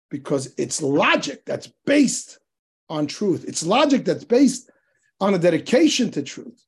Because 0.10 0.54
it's 0.58 0.82
logic 0.82 1.44
that's 1.46 1.70
based 1.86 2.40
on 2.90 3.08
truth. 3.08 3.46
It's 3.48 3.66
logic 3.66 4.06
that's 4.06 4.24
based 4.24 4.70
on 5.20 5.34
a 5.34 5.40
dedication 5.40 6.12
to 6.12 6.24
truth. 6.24 6.64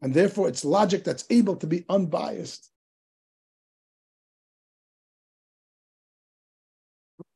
And 0.00 0.14
therefore, 0.14 0.48
it's 0.48 0.64
logic 0.64 1.04
that's 1.04 1.24
able 1.30 1.56
to 1.56 1.66
be 1.66 1.84
unbiased. 1.88 2.70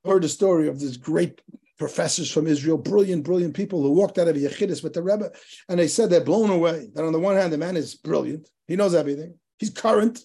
I 0.05 0.09
heard 0.09 0.25
a 0.25 0.29
story 0.29 0.69
of 0.69 0.81
these 0.81 0.97
great 0.97 1.41
professors 1.79 2.31
from 2.31 2.47
Israel, 2.47 2.79
brilliant, 2.79 3.25
brilliant 3.25 3.55
people 3.55 3.83
who 3.83 3.91
walked 3.91 4.19
out 4.19 4.29
of 4.29 4.37
Yechidus 4.37 4.83
with 4.83 4.93
the 4.93 5.03
Rebbe, 5.03 5.31
and 5.69 5.79
they 5.79 5.89
said 5.89 6.11
they're 6.11 6.21
blown 6.21 6.51
away. 6.51 6.89
That 6.95 7.05
on 7.05 7.13
the 7.13 7.19
one 7.19 7.37
hand, 7.37 7.53
the 7.53 7.59
man 7.59 7.77
is 7.77 7.95
brilliant, 7.97 8.49
he 8.69 8.77
knows 8.77 8.95
everything, 8.95 9.35
he's 9.59 9.71
current 9.71 10.21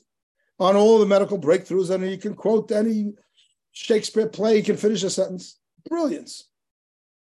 on 0.60 0.76
all 0.76 1.00
the 1.00 1.06
medical 1.06 1.40
breakthroughs, 1.40 1.90
and 1.90 2.04
he 2.04 2.18
can 2.18 2.36
quote 2.36 2.72
any 2.72 3.14
Shakespeare 3.72 4.28
play, 4.28 4.58
he 4.58 4.62
can 4.64 4.78
finish 4.78 5.04
a 5.04 5.10
sentence. 5.10 5.60
Brilliance. 5.90 6.48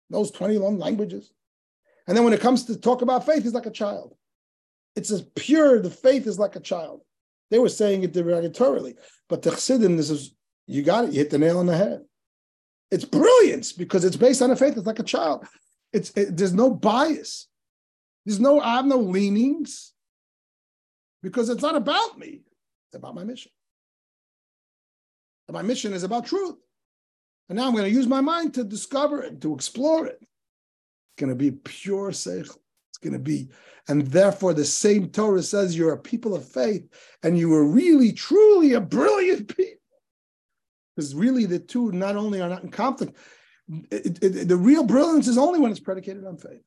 Knows 0.09 0.31
21 0.31 0.77
languages. 0.77 1.31
And 2.07 2.15
then 2.15 2.23
when 2.23 2.33
it 2.33 2.41
comes 2.41 2.65
to 2.65 2.77
talk 2.77 3.01
about 3.01 3.25
faith, 3.25 3.43
he's 3.43 3.53
like 3.53 3.65
a 3.65 3.71
child. 3.71 4.15
It's 4.95 5.11
as 5.11 5.23
pure, 5.35 5.81
the 5.81 5.89
faith 5.89 6.27
is 6.27 6.39
like 6.39 6.55
a 6.55 6.59
child. 6.59 7.01
They 7.51 7.59
were 7.59 7.69
saying 7.69 8.03
it 8.03 8.13
derogatorily, 8.13 8.95
but 9.29 9.41
the 9.41 9.51
Chassidim, 9.51 9.97
this 9.97 10.09
is, 10.09 10.35
you 10.67 10.83
got 10.83 11.05
it, 11.05 11.13
you 11.13 11.19
hit 11.19 11.29
the 11.29 11.37
nail 11.37 11.59
on 11.59 11.65
the 11.65 11.77
head. 11.77 12.01
It's 12.91 13.05
brilliance 13.05 13.71
because 13.71 14.05
it's 14.05 14.15
based 14.15 14.41
on 14.41 14.51
a 14.51 14.55
faith. 14.55 14.77
It's 14.77 14.87
like 14.87 14.99
a 14.99 15.03
child. 15.03 15.45
It's 15.91 16.11
it, 16.15 16.37
there's 16.37 16.53
no 16.53 16.69
bias. 16.69 17.47
There's 18.25 18.39
no 18.39 18.59
I 18.59 18.75
have 18.75 18.85
no 18.85 18.97
leanings 18.97 19.93
because 21.23 21.49
it's 21.49 21.61
not 21.61 21.75
about 21.75 22.17
me. 22.17 22.41
It's 22.87 22.95
about 22.95 23.15
my 23.15 23.23
mission. 23.23 23.51
And 25.47 25.55
my 25.55 25.61
mission 25.61 25.93
is 25.93 26.03
about 26.03 26.25
truth. 26.25 26.55
And 27.47 27.57
now 27.57 27.67
I'm 27.67 27.73
going 27.73 27.83
to 27.85 27.89
use 27.89 28.07
my 28.07 28.21
mind 28.21 28.55
to 28.55 28.63
discover 28.63 29.21
it, 29.21 29.41
to 29.41 29.53
explore 29.53 30.07
it. 30.07 30.17
It's 30.19 31.19
going 31.19 31.29
to 31.29 31.35
be 31.35 31.51
pure 31.51 32.11
seichel. 32.11 32.57
It's 32.89 32.97
going 33.01 33.13
to 33.13 33.19
be, 33.19 33.49
and 33.89 34.07
therefore 34.07 34.53
the 34.53 34.63
same 34.63 35.09
Torah 35.09 35.43
says 35.43 35.75
you're 35.75 35.93
a 35.93 35.97
people 35.97 36.33
of 36.33 36.47
faith, 36.47 36.87
and 37.23 37.37
you 37.37 37.49
were 37.49 37.65
really, 37.65 38.13
truly 38.13 38.73
a 38.73 38.81
brilliant 38.81 39.49
people. 39.55 39.81
Because 40.95 41.13
really, 41.13 41.45
the 41.45 41.59
two 41.59 41.91
not 41.91 42.15
only 42.15 42.39
are 42.39 42.47
not 42.47 42.63
in 42.63 42.71
conflict, 42.71 43.17
it, 43.91 44.23
it, 44.23 44.47
the 44.47 44.55
real 44.55 44.85
brilliance 44.85 45.27
is 45.27 45.37
only 45.37 45.59
when 45.59 45.71
it's 45.71 45.79
predicated 45.81 46.25
on 46.25 46.37
faith. 46.37 46.61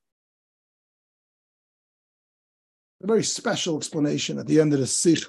A 3.03 3.07
very 3.07 3.25
special 3.25 3.79
explanation 3.79 4.39
at 4.39 4.47
the 4.47 4.61
end 4.61 4.75
of 4.75 4.81
the 4.81 4.87
Sikh. 4.87 5.25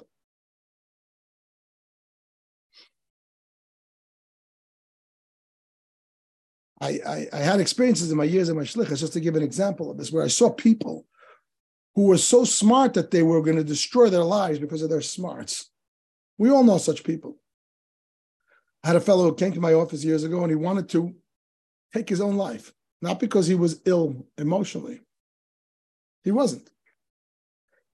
I, 6.80 6.88
I, 7.06 7.26
I, 7.32 7.38
had 7.38 7.60
experiences 7.60 8.10
in 8.10 8.16
my 8.16 8.24
years 8.24 8.48
in 8.48 8.56
my 8.56 8.62
shlichus, 8.62 9.00
just 9.00 9.12
to 9.12 9.20
give 9.20 9.36
an 9.36 9.42
example 9.42 9.90
of 9.90 9.98
this, 9.98 10.10
where 10.10 10.24
I 10.24 10.28
saw 10.28 10.50
people 10.50 11.06
who 11.94 12.06
were 12.06 12.18
so 12.18 12.44
smart 12.44 12.94
that 12.94 13.10
they 13.10 13.22
were 13.22 13.42
going 13.42 13.56
to 13.56 13.64
destroy 13.64 14.08
their 14.08 14.24
lives 14.24 14.58
because 14.58 14.82
of 14.82 14.88
their 14.88 15.02
smarts. 15.02 15.70
We 16.38 16.50
all 16.50 16.64
know 16.64 16.78
such 16.78 17.04
people. 17.04 17.36
I 18.82 18.88
had 18.88 18.96
a 18.96 19.00
fellow 19.00 19.24
who 19.24 19.34
came 19.34 19.52
to 19.52 19.60
my 19.60 19.74
office 19.74 20.04
years 20.04 20.24
ago 20.24 20.40
and 20.40 20.50
he 20.50 20.56
wanted 20.56 20.88
to 20.90 21.14
take 21.92 22.08
his 22.08 22.20
own 22.20 22.36
life. 22.36 22.72
not 23.02 23.18
because 23.18 23.46
he 23.46 23.54
was 23.54 23.80
ill 23.86 24.26
emotionally. 24.36 25.00
He 26.22 26.30
wasn't. 26.30 26.68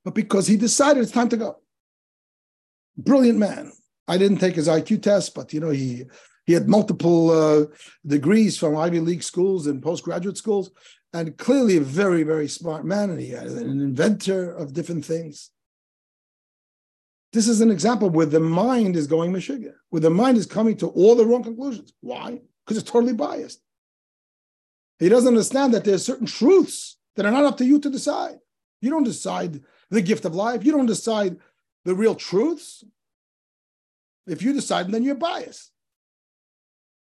But 0.04 0.14
because 0.14 0.46
he 0.46 0.56
decided 0.56 1.02
it's 1.02 1.12
time 1.12 1.28
to 1.28 1.36
go. 1.36 1.58
Brilliant 2.96 3.38
man. 3.38 3.72
I 4.08 4.18
didn't 4.18 4.38
take 4.38 4.56
his 4.56 4.68
IQ 4.68 5.02
test, 5.02 5.34
but 5.34 5.52
you 5.52 5.60
know, 5.60 5.70
he 5.70 6.06
he 6.46 6.52
had 6.52 6.68
multiple 6.68 7.30
uh, 7.30 7.66
degrees 8.06 8.56
from 8.56 8.76
Ivy 8.76 9.00
League 9.00 9.24
schools 9.24 9.66
and 9.66 9.82
postgraduate 9.82 10.38
schools, 10.38 10.70
and 11.12 11.36
clearly 11.36 11.76
a 11.76 11.80
very, 11.80 12.22
very 12.22 12.48
smart 12.48 12.84
man. 12.84 13.10
And 13.10 13.20
he 13.20 13.30
had 13.30 13.48
an 13.48 13.80
inventor 13.80 14.52
of 14.52 14.72
different 14.72 15.04
things. 15.04 15.50
This 17.32 17.48
is 17.48 17.60
an 17.60 17.70
example 17.70 18.08
where 18.08 18.26
the 18.26 18.40
mind 18.40 18.96
is 18.96 19.08
going 19.08 19.32
Meshiga, 19.32 19.72
where 19.90 20.00
the 20.00 20.08
mind 20.08 20.38
is 20.38 20.46
coming 20.46 20.76
to 20.78 20.88
all 20.88 21.16
the 21.16 21.26
wrong 21.26 21.42
conclusions. 21.42 21.92
Why? 22.00 22.40
Because 22.64 22.78
it's 22.80 22.90
totally 22.90 23.12
biased. 23.12 23.60
He 24.98 25.08
doesn't 25.08 25.28
understand 25.28 25.74
that 25.74 25.84
there's 25.84 26.04
certain 26.04 26.26
truths 26.26 26.96
that 27.16 27.26
are 27.26 27.32
not 27.32 27.44
up 27.44 27.56
to 27.58 27.64
you 27.64 27.80
to 27.80 27.90
decide. 27.90 28.38
You 28.80 28.90
don't 28.90 29.04
decide 29.04 29.60
the 29.90 30.00
gift 30.00 30.24
of 30.24 30.34
life. 30.34 30.64
You 30.64 30.72
don't 30.72 30.86
decide 30.86 31.38
the 31.84 31.94
real 31.94 32.14
truths. 32.14 32.84
If 34.26 34.42
you 34.42 34.52
decide, 34.52 34.90
then 34.90 35.02
you're 35.02 35.14
biased. 35.16 35.72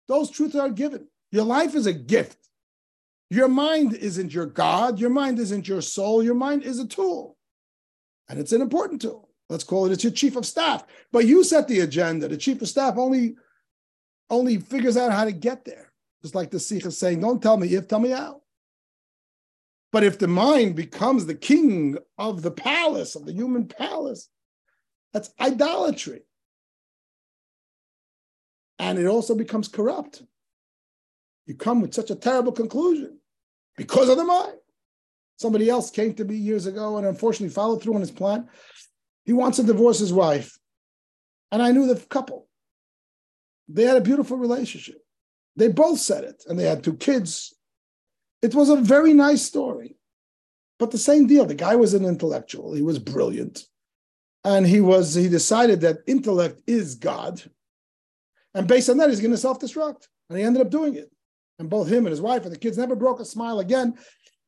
Those 0.09 0.29
truths 0.31 0.55
are 0.55 0.69
given. 0.69 1.07
Your 1.31 1.45
life 1.45 1.75
is 1.75 1.85
a 1.85 1.93
gift. 1.93 2.49
Your 3.29 3.47
mind 3.47 3.93
isn't 3.93 4.33
your 4.33 4.47
God. 4.47 4.99
Your 4.99 5.11
mind 5.11 5.37
isn't 5.37 5.67
your 5.67 5.81
soul. 5.81 6.23
Your 6.23 6.33
mind 6.33 6.63
is 6.63 6.79
a 6.79 6.87
tool. 6.87 7.37
And 8.27 8.39
it's 8.39 8.51
an 8.51 8.61
important 8.61 9.01
tool. 9.01 9.29
Let's 9.49 9.63
call 9.63 9.85
it 9.85 9.91
it's 9.91 10.03
your 10.03 10.11
chief 10.11 10.35
of 10.35 10.47
staff. 10.47 10.83
But 11.11 11.25
you 11.25 11.43
set 11.43 11.67
the 11.67 11.81
agenda. 11.81 12.27
The 12.27 12.37
chief 12.37 12.61
of 12.61 12.67
staff 12.67 12.97
only, 12.97 13.35
only 14.31 14.57
figures 14.57 14.97
out 14.97 15.11
how 15.11 15.25
to 15.25 15.31
get 15.31 15.63
there. 15.63 15.93
Just 16.23 16.35
like 16.35 16.49
the 16.49 16.59
Sikh 16.59 16.85
is 16.85 16.97
saying, 16.97 17.21
don't 17.21 17.41
tell 17.41 17.57
me 17.57 17.67
if, 17.75 17.87
tell 17.87 17.99
me 17.99 18.09
how. 18.09 18.41
But 19.91 20.03
if 20.03 20.19
the 20.19 20.27
mind 20.27 20.75
becomes 20.75 21.25
the 21.25 21.35
king 21.35 21.97
of 22.17 22.41
the 22.41 22.51
palace, 22.51 23.15
of 23.15 23.25
the 23.25 23.33
human 23.33 23.67
palace, 23.67 24.27
that's 25.13 25.33
idolatry. 25.39 26.21
And 28.79 28.97
it 28.97 29.05
also 29.05 29.35
becomes 29.35 29.67
corrupt. 29.67 30.23
You 31.45 31.55
come 31.55 31.81
with 31.81 31.93
such 31.93 32.09
a 32.09 32.15
terrible 32.15 32.53
conclusion 32.53 33.19
because 33.75 34.09
of 34.09 34.17
the 34.17 34.23
mind. 34.23 34.53
Somebody 35.37 35.69
else 35.69 35.91
came 35.91 36.13
to 36.15 36.25
me 36.25 36.35
years 36.35 36.65
ago 36.65 36.97
and 36.97 37.05
unfortunately 37.05 37.53
followed 37.53 37.81
through 37.81 37.95
on 37.95 38.01
his 38.01 38.11
plan. 38.11 38.49
He 39.25 39.33
wants 39.33 39.57
to 39.57 39.63
divorce 39.63 39.99
his 39.99 40.13
wife. 40.13 40.57
And 41.51 41.61
I 41.61 41.71
knew 41.71 41.87
the 41.87 41.99
couple. 42.07 42.47
They 43.67 43.83
had 43.83 43.97
a 43.97 44.01
beautiful 44.01 44.37
relationship. 44.37 45.01
They 45.55 45.67
both 45.67 45.99
said 45.99 46.23
it, 46.23 46.43
and 46.47 46.57
they 46.57 46.63
had 46.63 46.83
two 46.83 46.95
kids. 46.95 47.53
It 48.41 48.55
was 48.55 48.69
a 48.69 48.77
very 48.77 49.13
nice 49.13 49.41
story. 49.41 49.97
But 50.77 50.91
the 50.91 50.97
same 50.97 51.27
deal. 51.27 51.45
The 51.45 51.55
guy 51.55 51.75
was 51.75 51.93
an 51.93 52.05
intellectual. 52.05 52.73
He 52.73 52.81
was 52.81 52.99
brilliant. 52.99 53.65
And 54.43 54.65
he 54.65 54.79
was, 54.79 55.13
he 55.13 55.27
decided 55.27 55.81
that 55.81 55.97
intellect 56.07 56.61
is 56.65 56.95
God. 56.95 57.41
And 58.53 58.67
based 58.67 58.89
on 58.89 58.97
that, 58.97 59.09
he's 59.09 59.21
going 59.21 59.31
to 59.31 59.37
self-destruct. 59.37 60.07
And 60.29 60.37
he 60.37 60.43
ended 60.43 60.61
up 60.61 60.71
doing 60.71 60.95
it. 60.95 61.11
And 61.59 61.69
both 61.69 61.87
him 61.87 62.05
and 62.05 62.09
his 62.09 62.21
wife 62.21 62.43
and 62.43 62.53
the 62.53 62.57
kids 62.57 62.77
never 62.77 62.95
broke 62.95 63.19
a 63.19 63.25
smile 63.25 63.59
again. 63.59 63.95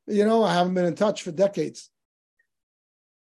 You 0.08 0.26
know, 0.26 0.44
I 0.44 0.54
haven't 0.54 0.74
been 0.74 0.86
in 0.86 0.96
touch 0.96 1.24
for 1.24 1.32
decades. 1.32 1.90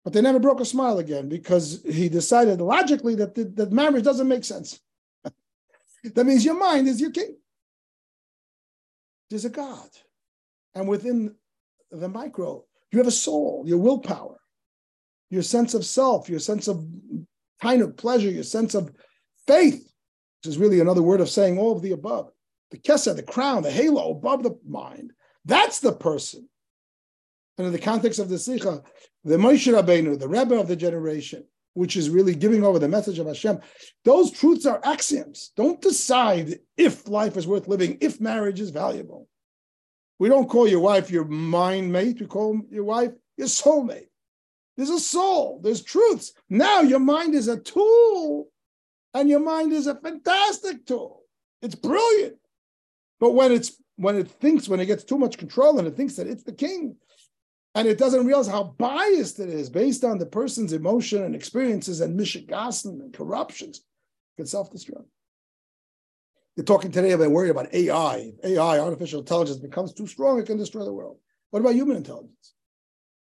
But 0.04 0.12
they 0.12 0.20
never 0.20 0.40
broke 0.40 0.60
a 0.60 0.64
smile 0.64 0.98
again 0.98 1.28
because 1.28 1.82
he 1.88 2.08
decided 2.08 2.60
logically 2.60 3.14
that, 3.16 3.34
the, 3.34 3.44
that 3.44 3.72
marriage 3.72 4.04
doesn't 4.04 4.28
make 4.28 4.44
sense. 4.44 4.80
that 6.04 6.26
means 6.26 6.44
your 6.44 6.58
mind 6.58 6.88
is 6.88 7.00
your 7.00 7.10
king. 7.10 7.36
There's 9.30 9.44
a 9.44 9.50
God. 9.50 9.88
And 10.74 10.88
within 10.88 11.34
the 11.90 12.08
micro, 12.08 12.64
you 12.90 12.98
have 12.98 13.06
a 13.06 13.12
soul, 13.12 13.64
your 13.66 13.78
willpower, 13.78 14.38
your 15.30 15.42
sense 15.42 15.74
of 15.74 15.84
self, 15.84 16.28
your 16.28 16.40
sense 16.40 16.68
of 16.68 16.84
kind 17.60 17.82
of 17.82 17.96
pleasure, 17.96 18.30
your 18.30 18.42
sense 18.42 18.74
of 18.74 18.92
faith, 19.46 19.91
which 20.42 20.50
is 20.50 20.58
really 20.58 20.80
another 20.80 21.02
word 21.02 21.20
of 21.20 21.30
saying 21.30 21.56
all 21.56 21.76
of 21.76 21.82
the 21.82 21.92
above. 21.92 22.32
The 22.72 22.78
keser, 22.78 23.14
the 23.14 23.22
crown, 23.22 23.62
the 23.62 23.70
halo 23.70 24.10
above 24.10 24.42
the 24.42 24.58
mind. 24.66 25.12
That's 25.44 25.78
the 25.78 25.92
person. 25.92 26.48
And 27.58 27.68
in 27.68 27.72
the 27.72 27.78
context 27.78 28.18
of 28.18 28.28
the 28.28 28.38
Sikha, 28.38 28.82
the 29.22 29.36
Moshe 29.36 29.72
Rabbeinu, 29.72 30.18
the 30.18 30.28
Rebbe 30.28 30.58
of 30.58 30.66
the 30.66 30.74
generation, 30.74 31.44
which 31.74 31.96
is 31.96 32.10
really 32.10 32.34
giving 32.34 32.64
over 32.64 32.80
the 32.80 32.88
message 32.88 33.20
of 33.20 33.28
Hashem, 33.28 33.60
those 34.04 34.32
truths 34.32 34.66
are 34.66 34.80
axioms. 34.84 35.52
Don't 35.56 35.80
decide 35.80 36.58
if 36.76 37.06
life 37.06 37.36
is 37.36 37.46
worth 37.46 37.68
living, 37.68 37.98
if 38.00 38.20
marriage 38.20 38.58
is 38.58 38.70
valuable. 38.70 39.28
We 40.18 40.28
don't 40.28 40.48
call 40.48 40.66
your 40.66 40.80
wife 40.80 41.08
your 41.08 41.24
mind 41.24 41.92
mate, 41.92 42.20
we 42.20 42.26
call 42.26 42.60
your 42.68 42.84
wife 42.84 43.12
your 43.36 43.46
soulmate. 43.46 44.08
There's 44.76 44.90
a 44.90 44.98
soul, 44.98 45.60
there's 45.62 45.84
truths. 45.84 46.32
Now 46.48 46.80
your 46.80 46.98
mind 46.98 47.34
is 47.34 47.46
a 47.46 47.60
tool, 47.60 48.48
and 49.14 49.28
your 49.28 49.40
mind 49.40 49.72
is 49.72 49.86
a 49.86 49.94
fantastic 49.94 50.86
tool. 50.86 51.22
It's 51.60 51.74
brilliant. 51.74 52.36
But 53.20 53.32
when 53.32 53.52
it's 53.52 53.80
when 53.96 54.16
it 54.16 54.28
thinks, 54.28 54.68
when 54.68 54.80
it 54.80 54.86
gets 54.86 55.04
too 55.04 55.18
much 55.18 55.38
control 55.38 55.78
and 55.78 55.86
it 55.86 55.96
thinks 55.96 56.16
that 56.16 56.26
it's 56.26 56.42
the 56.42 56.52
king, 56.52 56.96
and 57.74 57.86
it 57.86 57.98
doesn't 57.98 58.26
realize 58.26 58.48
how 58.48 58.74
biased 58.78 59.38
it 59.38 59.48
is 59.48 59.70
based 59.70 60.04
on 60.04 60.18
the 60.18 60.26
person's 60.26 60.72
emotion 60.72 61.22
and 61.22 61.34
experiences 61.34 62.00
and 62.00 62.18
mishigasin 62.18 63.00
and 63.00 63.14
corruptions, 63.14 63.78
it 63.78 64.40
can 64.40 64.46
self-destruct. 64.46 65.06
You're 66.56 66.64
talking 66.64 66.90
today 66.90 67.12
about 67.12 67.30
worried 67.30 67.50
about 67.50 67.72
AI. 67.72 68.32
AI, 68.44 68.78
artificial 68.78 69.20
intelligence, 69.20 69.58
becomes 69.58 69.94
too 69.94 70.06
strong, 70.06 70.38
it 70.38 70.46
can 70.46 70.58
destroy 70.58 70.84
the 70.84 70.92
world. 70.92 71.18
What 71.50 71.60
about 71.60 71.74
human 71.74 71.96
intelligence? 71.96 72.54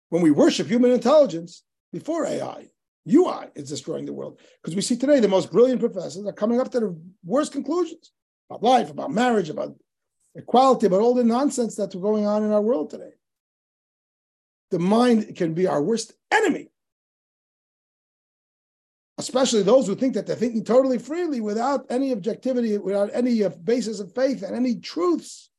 When 0.08 0.22
we 0.22 0.30
worship 0.30 0.66
human 0.66 0.92
intelligence 0.92 1.62
before 1.92 2.24
AI, 2.24 2.68
UI 3.12 3.46
is 3.54 3.68
destroying 3.68 4.06
the 4.06 4.12
world. 4.12 4.40
Because 4.62 4.76
we 4.76 4.82
see 4.82 4.96
today 4.96 5.20
the 5.20 5.28
most 5.28 5.50
brilliant 5.50 5.80
professors 5.80 6.26
are 6.26 6.32
coming 6.32 6.60
up 6.60 6.70
to 6.72 6.80
the 6.80 7.00
worst 7.24 7.52
conclusions 7.52 8.12
about 8.50 8.62
life, 8.62 8.90
about 8.90 9.10
marriage, 9.10 9.50
about 9.50 9.74
equality, 10.34 10.86
about 10.86 11.00
all 11.00 11.14
the 11.14 11.24
nonsense 11.24 11.74
that's 11.74 11.94
going 11.94 12.26
on 12.26 12.44
in 12.44 12.52
our 12.52 12.62
world 12.62 12.90
today 12.90 13.12
the 14.70 14.78
mind 14.78 15.36
can 15.36 15.54
be 15.54 15.66
our 15.66 15.82
worst 15.82 16.12
enemy. 16.30 16.68
Especially 19.16 19.62
those 19.62 19.86
who 19.86 19.96
think 19.96 20.14
that 20.14 20.26
they're 20.26 20.36
thinking 20.36 20.64
totally 20.64 20.98
freely 20.98 21.40
without 21.40 21.86
any 21.90 22.12
objectivity, 22.12 22.78
without 22.78 23.10
any 23.12 23.42
uh, 23.42 23.48
basis 23.48 23.98
of 23.98 24.14
faith 24.14 24.42
and 24.42 24.54
any 24.54 24.76
truths. 24.76 25.50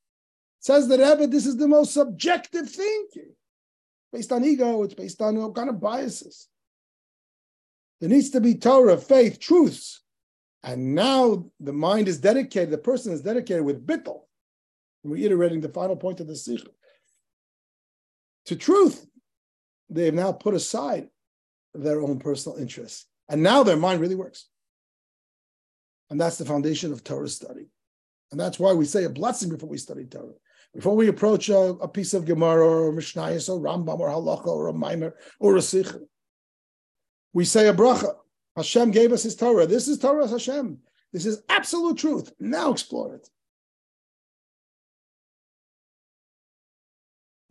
says 0.59 0.88
that 0.88 1.01
ever 1.01 1.27
this 1.27 1.45
is 1.45 1.57
the 1.57 1.67
most 1.67 1.93
subjective 1.93 2.69
thinking. 2.69 3.33
Based 4.13 4.31
on 4.31 4.45
ego, 4.45 4.83
it's 4.83 4.93
based 4.93 5.21
on 5.21 5.38
all 5.38 5.51
kind 5.51 5.69
of 5.69 5.81
biases. 5.81 6.47
There 7.99 8.09
needs 8.09 8.29
to 8.31 8.41
be 8.41 8.55
Torah, 8.55 8.97
faith, 8.97 9.39
truths. 9.39 10.01
And 10.63 10.93
now 10.95 11.45
the 11.59 11.73
mind 11.73 12.07
is 12.07 12.19
dedicated, 12.19 12.71
the 12.71 12.77
person 12.77 13.13
is 13.13 13.21
dedicated 13.21 13.63
with 13.63 13.85
bittel. 13.85 14.21
We're 15.03 15.25
iterating 15.25 15.62
the 15.62 15.69
final 15.69 15.95
point 15.95 16.19
of 16.19 16.27
the 16.27 16.35
sikh 16.35 16.67
to 18.49 18.55
truth, 18.55 19.05
they've 19.91 20.13
now 20.13 20.31
put 20.31 20.55
aside 20.55 21.07
their 21.75 22.01
own 22.01 22.17
personal 22.17 22.57
interests. 22.57 23.05
And 23.29 23.43
now 23.43 23.62
their 23.62 23.77
mind 23.77 24.01
really 24.01 24.15
works. 24.15 24.47
And 26.09 26.19
that's 26.19 26.39
the 26.39 26.45
foundation 26.45 26.91
of 26.91 27.03
Torah 27.03 27.27
study. 27.27 27.67
And 28.31 28.39
that's 28.39 28.57
why 28.57 28.73
we 28.73 28.85
say 28.85 29.03
a 29.03 29.09
blessing 29.09 29.49
before 29.49 29.69
we 29.69 29.77
study 29.77 30.05
Torah. 30.05 30.33
Before 30.73 30.95
we 30.95 31.09
approach 31.09 31.49
a, 31.49 31.59
a 31.59 31.88
piece 31.88 32.15
of 32.15 32.25
Gemara 32.25 32.67
or 32.67 32.91
Mishnayos 32.91 33.49
or 33.49 33.59
Rambam 33.59 33.99
or 33.99 34.09
Halacha 34.09 34.47
or 34.47 34.69
a 34.69 34.73
Maimer 34.73 35.13
or 35.39 35.55
a 35.55 35.62
Sikh, 35.62 35.88
we 37.34 37.46
say 37.46 37.68
a 37.68 37.74
bracha. 37.74 38.15
Hashem 38.56 38.92
gave 38.92 39.12
us 39.12 39.24
his 39.24 39.36
Torah. 39.36 39.65
This 39.65 39.88
is 39.88 40.00
Torah 40.00 40.28
Hashem. 40.28 40.78
This 41.13 41.26
is 41.26 41.44
absolute 41.50 41.98
truth. 41.98 42.32
Now 42.39 42.72
explore 42.72 43.15
it. 43.15 43.30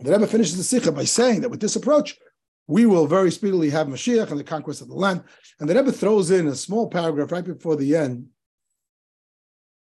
The 0.01 0.13
Rebbe 0.13 0.27
finishes 0.27 0.57
the 0.57 0.63
Sikha 0.63 0.93
by 0.93 1.05
saying 1.05 1.41
that 1.41 1.49
with 1.49 1.61
this 1.61 1.75
approach, 1.75 2.17
we 2.69 2.87
will 2.87 3.07
very 3.07 3.33
speedily 3.33 3.71
have 3.71 3.89
Mashiach 3.89 4.31
and 4.31 4.39
the 4.39 4.45
conquest 4.45 4.81
of 4.81 4.89
the 4.89 4.95
land. 4.95 5.25
And 5.59 5.69
the 5.69 5.75
Rebbe 5.75 5.91
throws 5.91 6.31
in 6.31 6.47
a 6.47 6.55
small 6.55 6.89
paragraph 6.89 7.33
right 7.33 7.45
before 7.45 7.75
the 7.75 7.97
end 7.97 8.29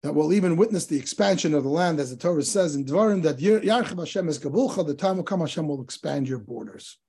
that 0.03 0.13
will 0.13 0.33
even 0.33 0.57
witness 0.57 0.85
the 0.85 0.99
expansion 0.99 1.55
of 1.55 1.63
the 1.63 1.69
land, 1.69 1.99
as 1.99 2.11
the 2.11 2.17
Torah 2.17 2.43
says 2.43 2.75
in 2.75 2.85
Dvarim, 2.85 3.23
that 3.23 3.37
Yarchiv 3.37 3.97
Hashem 3.97 4.29
es 4.29 4.37
Gevulcha, 4.37 4.85
the 4.85 4.93
time 4.93 5.17
will 5.17 5.23
come, 5.23 5.39
Hashem 5.39 5.67
will 5.67 5.81
expand 5.81 6.27
your 6.27 6.37
borders. 6.37 6.99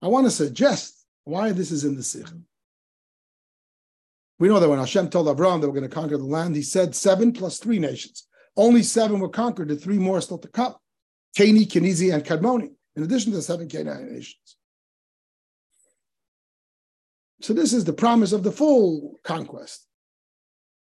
I 0.00 0.06
want 0.06 0.26
to 0.26 0.30
suggest 0.30 1.01
why 1.24 1.52
this 1.52 1.70
is 1.70 1.84
in 1.84 1.96
the 1.96 2.02
Sikha. 2.02 2.34
We 4.38 4.48
know 4.48 4.58
that 4.58 4.68
when 4.68 4.78
Hashem 4.78 5.10
told 5.10 5.28
Abraham 5.28 5.60
they 5.60 5.66
were 5.66 5.72
going 5.72 5.88
to 5.88 5.94
conquer 5.94 6.18
the 6.18 6.24
land, 6.24 6.56
he 6.56 6.62
said 6.62 6.96
seven 6.96 7.32
plus 7.32 7.58
three 7.58 7.78
nations. 7.78 8.26
Only 8.56 8.82
seven 8.82 9.20
were 9.20 9.28
conquered, 9.28 9.70
and 9.70 9.80
three 9.80 9.98
more 9.98 10.20
still 10.20 10.38
to 10.38 10.48
come. 10.48 10.74
Keini, 11.36 11.66
Kenizi, 11.66 12.12
and 12.12 12.24
Kadmoni, 12.24 12.70
in 12.96 13.02
addition 13.02 13.30
to 13.30 13.36
the 13.36 13.42
seven 13.42 13.68
Canaanite 13.68 14.10
nations. 14.10 14.56
So 17.40 17.52
this 17.52 17.72
is 17.72 17.84
the 17.84 17.92
promise 17.92 18.32
of 18.32 18.42
the 18.42 18.52
full 18.52 19.20
conquest. 19.24 19.86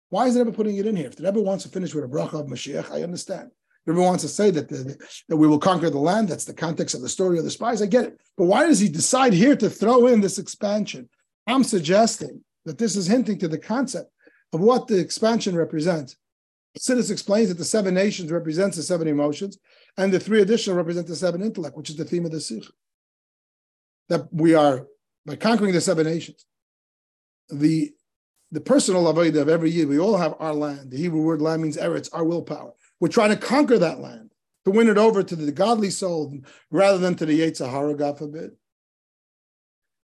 Why 0.09 0.27
is 0.27 0.35
the 0.35 0.45
Rebbe 0.45 0.57
putting 0.57 0.77
it 0.77 0.87
in 0.87 0.97
here? 0.97 1.07
If 1.07 1.17
the 1.17 1.25
Rebbe 1.25 1.41
wants 1.41 1.65
to 1.65 1.71
finish 1.71 1.95
with 1.95 2.05
a 2.05 2.09
bracha 2.09 2.41
of 2.41 2.47
Mashiach, 2.47 2.91
I 2.91 3.03
understand. 3.03 3.51
Everyone 3.89 4.11
wants 4.11 4.23
to 4.23 4.29
say 4.29 4.51
that, 4.51 4.69
the, 4.69 4.97
that 5.29 5.37
we 5.37 5.49
will 5.49 5.59
conquer 5.59 5.91
the 5.91 5.99
land. 5.99 6.29
That's 6.29 6.45
the 6.45 6.55
context 6.55 6.95
of 6.95 7.01
the 7.01 7.09
story 7.09 7.39
of 7.39 7.45
the 7.45 7.51
spies. 7.51 7.83
I 7.83 7.87
get 7.87 8.05
it. 8.05 8.21
But 8.37 8.45
why 8.45 8.67
does 8.67 8.79
he 8.79 8.89
decide 8.89 9.33
here 9.33 9.57
to 9.57 9.69
throw 9.69 10.07
in 10.07 10.21
this 10.21 10.39
expansion? 10.39 11.09
I'm 11.49 11.65
suggesting 11.65 12.45
that 12.65 12.79
this 12.79 12.95
is 12.95 13.09
hinting 13.09 13.39
to 13.39 13.49
the 13.49 13.59
concept 13.59 14.11
of 14.53 14.61
what 14.61 14.87
the 14.87 14.99
expansion 14.99 15.57
represents. 15.57 16.17
Chassidus 16.79 17.11
explains 17.11 17.49
that 17.49 17.59
the 17.59 17.65
seven 17.65 17.95
nations 17.95 18.31
represents 18.31 18.77
the 18.77 18.83
seven 18.83 19.09
emotions, 19.09 19.59
and 19.99 20.13
the 20.13 20.21
three 20.21 20.41
additional 20.41 20.77
represent 20.77 21.07
the 21.07 21.17
seven 21.17 21.43
intellect, 21.43 21.77
which 21.77 21.91
is 21.91 21.97
the 21.97 22.05
theme 22.05 22.25
of 22.25 22.31
the 22.31 22.41
sikha. 22.41 22.71
That 24.09 24.33
we 24.33 24.55
are, 24.55 24.87
by 25.27 25.37
conquering 25.37 25.73
the 25.73 25.81
seven 25.81 26.07
nations, 26.07 26.47
the 27.49 27.93
the 28.53 28.61
personal 28.61 29.13
avodah 29.13 29.41
of 29.41 29.49
every 29.49 29.71
year, 29.71 29.87
we 29.87 29.99
all 29.99 30.19
have 30.19 30.35
our 30.39 30.53
land. 30.53 30.91
The 30.91 30.99
Hebrew 30.99 31.23
word 31.23 31.41
land 31.41 31.63
means 31.63 31.79
eretz, 31.79 32.11
our 32.13 32.23
willpower. 32.23 32.75
We're 33.03 33.09
trying 33.09 33.31
to 33.31 33.37
conquer 33.37 33.79
that 33.79 33.99
land, 33.99 34.31
to 34.65 34.71
win 34.71 34.89
it 34.89 34.97
over 34.97 35.25
to 35.25 35.35
the 35.35 35.51
godly 35.51 35.91
soul 35.91 36.39
rather 36.71 36.99
than 36.99 37.17
to 37.17 37.27
the 37.27 37.41
yetzer 37.41 37.69
hara, 37.69 37.97
God 37.97 38.17
forbid. 38.17 38.53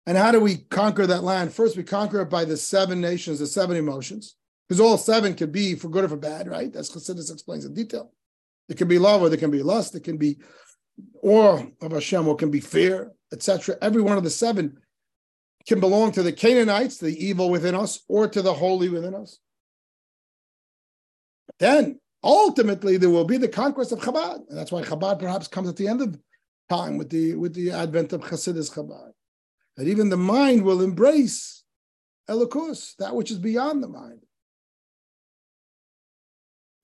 And 0.06 0.16
how 0.16 0.30
do 0.30 0.38
we 0.38 0.58
conquer 0.58 1.04
that 1.04 1.24
land? 1.24 1.52
First, 1.52 1.76
we 1.76 1.82
conquer 1.82 2.20
it 2.20 2.30
by 2.30 2.44
the 2.44 2.56
seven 2.56 3.00
nations, 3.00 3.40
the 3.40 3.48
seven 3.48 3.76
emotions, 3.76 4.36
because 4.68 4.78
all 4.78 4.96
seven 4.96 5.34
can 5.34 5.50
be 5.50 5.74
for 5.74 5.88
good 5.88 6.04
or 6.04 6.08
for 6.08 6.16
bad, 6.16 6.46
right? 6.46 6.72
As 6.76 6.88
Chassidus 6.88 7.32
explains 7.32 7.64
in 7.64 7.74
detail. 7.74 8.12
It 8.68 8.76
can 8.76 8.86
be 8.86 9.00
love, 9.00 9.22
or 9.22 9.28
there 9.28 9.38
can 9.38 9.50
be 9.50 9.64
lust, 9.64 9.96
it 9.96 10.04
can 10.04 10.16
be 10.16 10.38
awe 11.20 11.64
of 11.82 11.90
Hashem, 11.90 12.28
or 12.28 12.36
it 12.36 12.38
can 12.38 12.52
be 12.52 12.60
fear, 12.60 13.10
etc. 13.32 13.76
Every 13.82 14.02
one 14.02 14.18
of 14.18 14.22
the 14.22 14.30
seven 14.30 14.76
can 15.66 15.80
belong 15.80 16.12
to 16.12 16.22
the 16.22 16.32
Canaanites, 16.32 16.98
the 16.98 17.26
evil 17.26 17.50
within 17.50 17.74
us, 17.74 18.04
or 18.06 18.28
to 18.28 18.40
the 18.40 18.54
holy 18.54 18.88
within 18.88 19.16
us. 19.16 19.40
Then 21.58 21.98
ultimately 22.24 22.96
there 22.96 23.10
will 23.10 23.24
be 23.24 23.36
the 23.36 23.48
conquest 23.48 23.92
of 23.92 24.00
Chabad. 24.00 24.48
And 24.48 24.58
that's 24.58 24.72
why 24.72 24.82
Chabad 24.82 25.18
perhaps 25.18 25.46
comes 25.46 25.68
at 25.68 25.76
the 25.76 25.86
end 25.86 26.00
of 26.00 26.18
time 26.68 26.98
with 26.98 27.10
the 27.10 27.34
with 27.34 27.54
the 27.54 27.70
advent 27.70 28.12
of 28.12 28.22
Chassidus 28.22 28.72
Chabad. 28.72 29.12
That 29.76 29.88
even 29.88 30.08
the 30.08 30.16
mind 30.16 30.62
will 30.62 30.82
embrace 30.82 31.62
Elokus, 32.28 32.96
that 32.96 33.14
which 33.14 33.30
is 33.30 33.38
beyond 33.38 33.82
the 33.82 33.88
mind. 33.88 34.20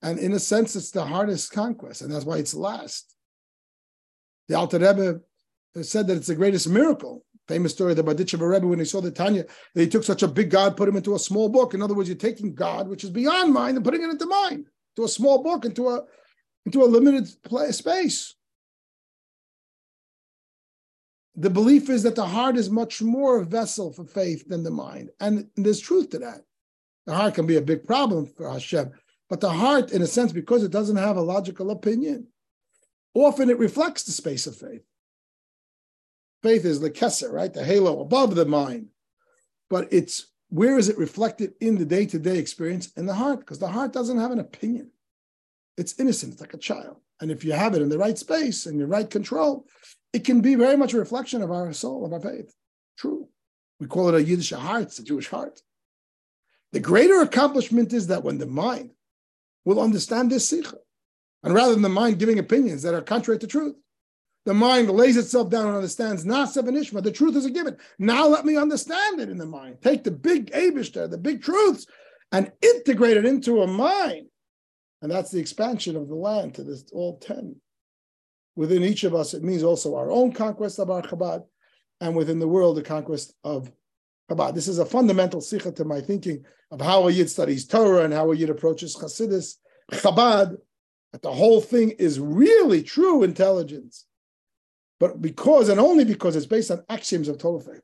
And 0.03 0.19
in 0.19 0.33
a 0.33 0.39
sense, 0.39 0.75
it's 0.75 0.91
the 0.91 1.05
hardest 1.05 1.51
conquest, 1.51 2.01
and 2.01 2.11
that's 2.11 2.25
why 2.25 2.37
it's 2.37 2.53
last. 2.53 3.15
The 4.47 4.55
Alter 4.55 4.79
Rebbe 4.79 5.21
said 5.83 6.07
that 6.07 6.17
it's 6.17 6.27
the 6.27 6.35
greatest 6.35 6.67
miracle 6.67 7.23
famous 7.47 7.73
story 7.73 7.91
of 7.91 7.97
the 7.97 8.03
Berditchever 8.03 8.49
Rebbe 8.49 8.67
when 8.67 8.79
he 8.79 8.85
saw 8.85 9.01
the 9.01 9.11
Tanya 9.11 9.45
that 9.73 9.81
he 9.81 9.89
took 9.89 10.03
such 10.03 10.23
a 10.23 10.27
big 10.27 10.49
God, 10.49 10.77
put 10.77 10.87
him 10.87 10.95
into 10.95 11.15
a 11.15 11.19
small 11.19 11.49
book. 11.49 11.73
In 11.73 11.81
other 11.81 11.93
words, 11.93 12.07
you're 12.07 12.17
taking 12.17 12.53
God, 12.53 12.87
which 12.87 13.03
is 13.03 13.09
beyond 13.09 13.53
mind, 13.53 13.75
and 13.75 13.85
putting 13.85 14.01
it 14.01 14.09
into 14.09 14.25
mind, 14.25 14.67
to 14.95 15.03
a 15.03 15.09
small 15.09 15.43
book, 15.43 15.65
into 15.65 15.89
a 15.89 16.03
into 16.65 16.83
a 16.83 16.85
limited 16.85 17.27
play, 17.43 17.71
space. 17.71 18.35
The 21.35 21.49
belief 21.49 21.89
is 21.89 22.03
that 22.03 22.15
the 22.15 22.25
heart 22.25 22.57
is 22.57 22.69
much 22.69 23.01
more 23.01 23.39
a 23.39 23.45
vessel 23.45 23.91
for 23.91 24.03
faith 24.03 24.47
than 24.47 24.63
the 24.63 24.71
mind, 24.71 25.09
and 25.19 25.47
there's 25.55 25.79
truth 25.79 26.09
to 26.11 26.19
that. 26.19 26.41
The 27.07 27.15
heart 27.15 27.35
can 27.35 27.47
be 27.47 27.57
a 27.57 27.61
big 27.61 27.85
problem 27.85 28.27
for 28.27 28.49
Hashem, 28.49 28.91
but 29.29 29.39
the 29.39 29.49
heart, 29.49 29.91
in 29.91 30.01
a 30.01 30.07
sense, 30.07 30.31
because 30.31 30.63
it 30.63 30.71
doesn't 30.71 30.97
have 30.97 31.17
a 31.17 31.21
logical 31.21 31.71
opinion, 31.71 32.27
often 33.13 33.49
it 33.49 33.57
reflects 33.57 34.03
the 34.03 34.11
space 34.11 34.45
of 34.45 34.55
faith. 34.55 34.83
Faith 36.43 36.65
is 36.65 36.79
the 36.79 36.91
keser, 36.91 37.31
right? 37.31 37.53
The 37.53 37.63
halo 37.63 38.01
above 38.01 38.35
the 38.35 38.45
mind. 38.45 38.87
But 39.69 39.87
it's 39.91 40.30
where 40.51 40.77
is 40.77 40.89
it 40.89 40.97
reflected 40.97 41.53
in 41.61 41.77
the 41.77 41.85
day 41.85 42.05
to 42.05 42.19
day 42.19 42.37
experience 42.37 42.91
in 42.97 43.05
the 43.05 43.13
heart? 43.13 43.39
Because 43.39 43.59
the 43.59 43.69
heart 43.69 43.93
doesn't 43.93 44.19
have 44.19 44.31
an 44.31 44.39
opinion. 44.39 44.91
It's 45.77 45.97
innocent, 45.97 46.33
it's 46.33 46.41
like 46.41 46.53
a 46.53 46.57
child. 46.57 46.97
And 47.21 47.31
if 47.31 47.45
you 47.45 47.53
have 47.53 47.73
it 47.73 47.81
in 47.81 47.87
the 47.87 47.97
right 47.97 48.17
space 48.17 48.65
and 48.65 48.79
the 48.79 48.85
right 48.85 49.09
control, 49.09 49.65
it 50.11 50.25
can 50.25 50.41
be 50.41 50.55
very 50.55 50.75
much 50.75 50.93
a 50.93 50.99
reflection 50.99 51.41
of 51.41 51.51
our 51.51 51.71
soul, 51.71 52.05
of 52.05 52.11
our 52.11 52.19
faith. 52.19 52.53
True. 52.97 53.29
We 53.79 53.87
call 53.87 54.09
it 54.09 54.15
a 54.15 54.23
Yiddish 54.23 54.51
heart, 54.51 54.83
it's 54.83 54.99
a 54.99 55.03
Jewish 55.03 55.29
heart. 55.29 55.61
The 56.73 56.81
greater 56.81 57.21
accomplishment 57.21 57.93
is 57.93 58.07
that 58.07 58.23
when 58.23 58.37
the 58.37 58.45
mind 58.45 58.91
will 59.63 59.79
understand 59.79 60.31
this 60.31 60.49
sikha, 60.49 60.77
and 61.43 61.53
rather 61.53 61.71
than 61.71 61.81
the 61.81 61.89
mind 61.89 62.19
giving 62.19 62.39
opinions 62.39 62.81
that 62.81 62.93
are 62.93 63.01
contrary 63.01 63.39
to 63.39 63.47
truth, 63.47 63.75
the 64.45 64.53
mind 64.53 64.89
lays 64.89 65.17
itself 65.17 65.49
down 65.49 65.67
and 65.67 65.75
understands 65.75 66.25
Naaseh 66.25 66.63
v'nishma. 66.63 67.03
The 67.03 67.11
truth 67.11 67.35
is 67.35 67.45
a 67.45 67.51
given. 67.51 67.77
Now 67.99 68.27
let 68.27 68.45
me 68.45 68.57
understand 68.57 69.19
it 69.19 69.29
in 69.29 69.37
the 69.37 69.45
mind. 69.45 69.77
Take 69.81 70.03
the 70.03 70.11
big 70.11 70.51
Abishter, 70.51 71.09
the 71.09 71.17
big 71.17 71.43
truths, 71.43 71.85
and 72.31 72.51
integrate 72.61 73.17
it 73.17 73.25
into 73.25 73.61
a 73.61 73.67
mind. 73.67 74.27
And 75.01 75.11
that's 75.11 75.31
the 75.31 75.39
expansion 75.39 75.95
of 75.95 76.07
the 76.07 76.15
land 76.15 76.55
to 76.55 76.63
this 76.63 76.85
all 76.91 77.19
10. 77.19 77.55
Within 78.55 78.83
each 78.83 79.03
of 79.03 79.15
us, 79.15 79.33
it 79.33 79.43
means 79.43 79.63
also 79.63 79.95
our 79.95 80.11
own 80.11 80.31
conquest 80.31 80.79
of 80.79 80.89
our 80.89 81.01
Chabad, 81.01 81.43
and 81.99 82.15
within 82.15 82.39
the 82.39 82.47
world, 82.47 82.77
the 82.77 82.83
conquest 82.83 83.33
of 83.43 83.71
Chabad. 84.29 84.55
This 84.55 84.67
is 84.67 84.79
a 84.79 84.85
fundamental 84.85 85.41
sikha 85.41 85.71
to 85.73 85.85
my 85.85 86.01
thinking 86.01 86.45
of 86.71 86.81
how 86.81 87.07
a 87.07 87.11
Yid 87.11 87.29
studies 87.29 87.67
Torah 87.67 88.03
and 88.03 88.13
how 88.13 88.31
a 88.31 88.35
Yid 88.35 88.49
approaches 88.49 88.95
Chassidus, 88.95 89.57
Chabad, 89.91 90.57
that 91.11 91.21
the 91.21 91.31
whole 91.31 91.61
thing 91.61 91.91
is 91.91 92.19
really 92.19 92.81
true 92.81 93.23
intelligence 93.23 94.05
but 95.01 95.19
because 95.19 95.67
and 95.67 95.79
only 95.79 96.05
because 96.05 96.35
it's 96.35 96.45
based 96.45 96.69
on 96.69 96.85
axioms 96.87 97.27
of 97.27 97.39
Torah 97.39 97.59
faith. 97.59 97.81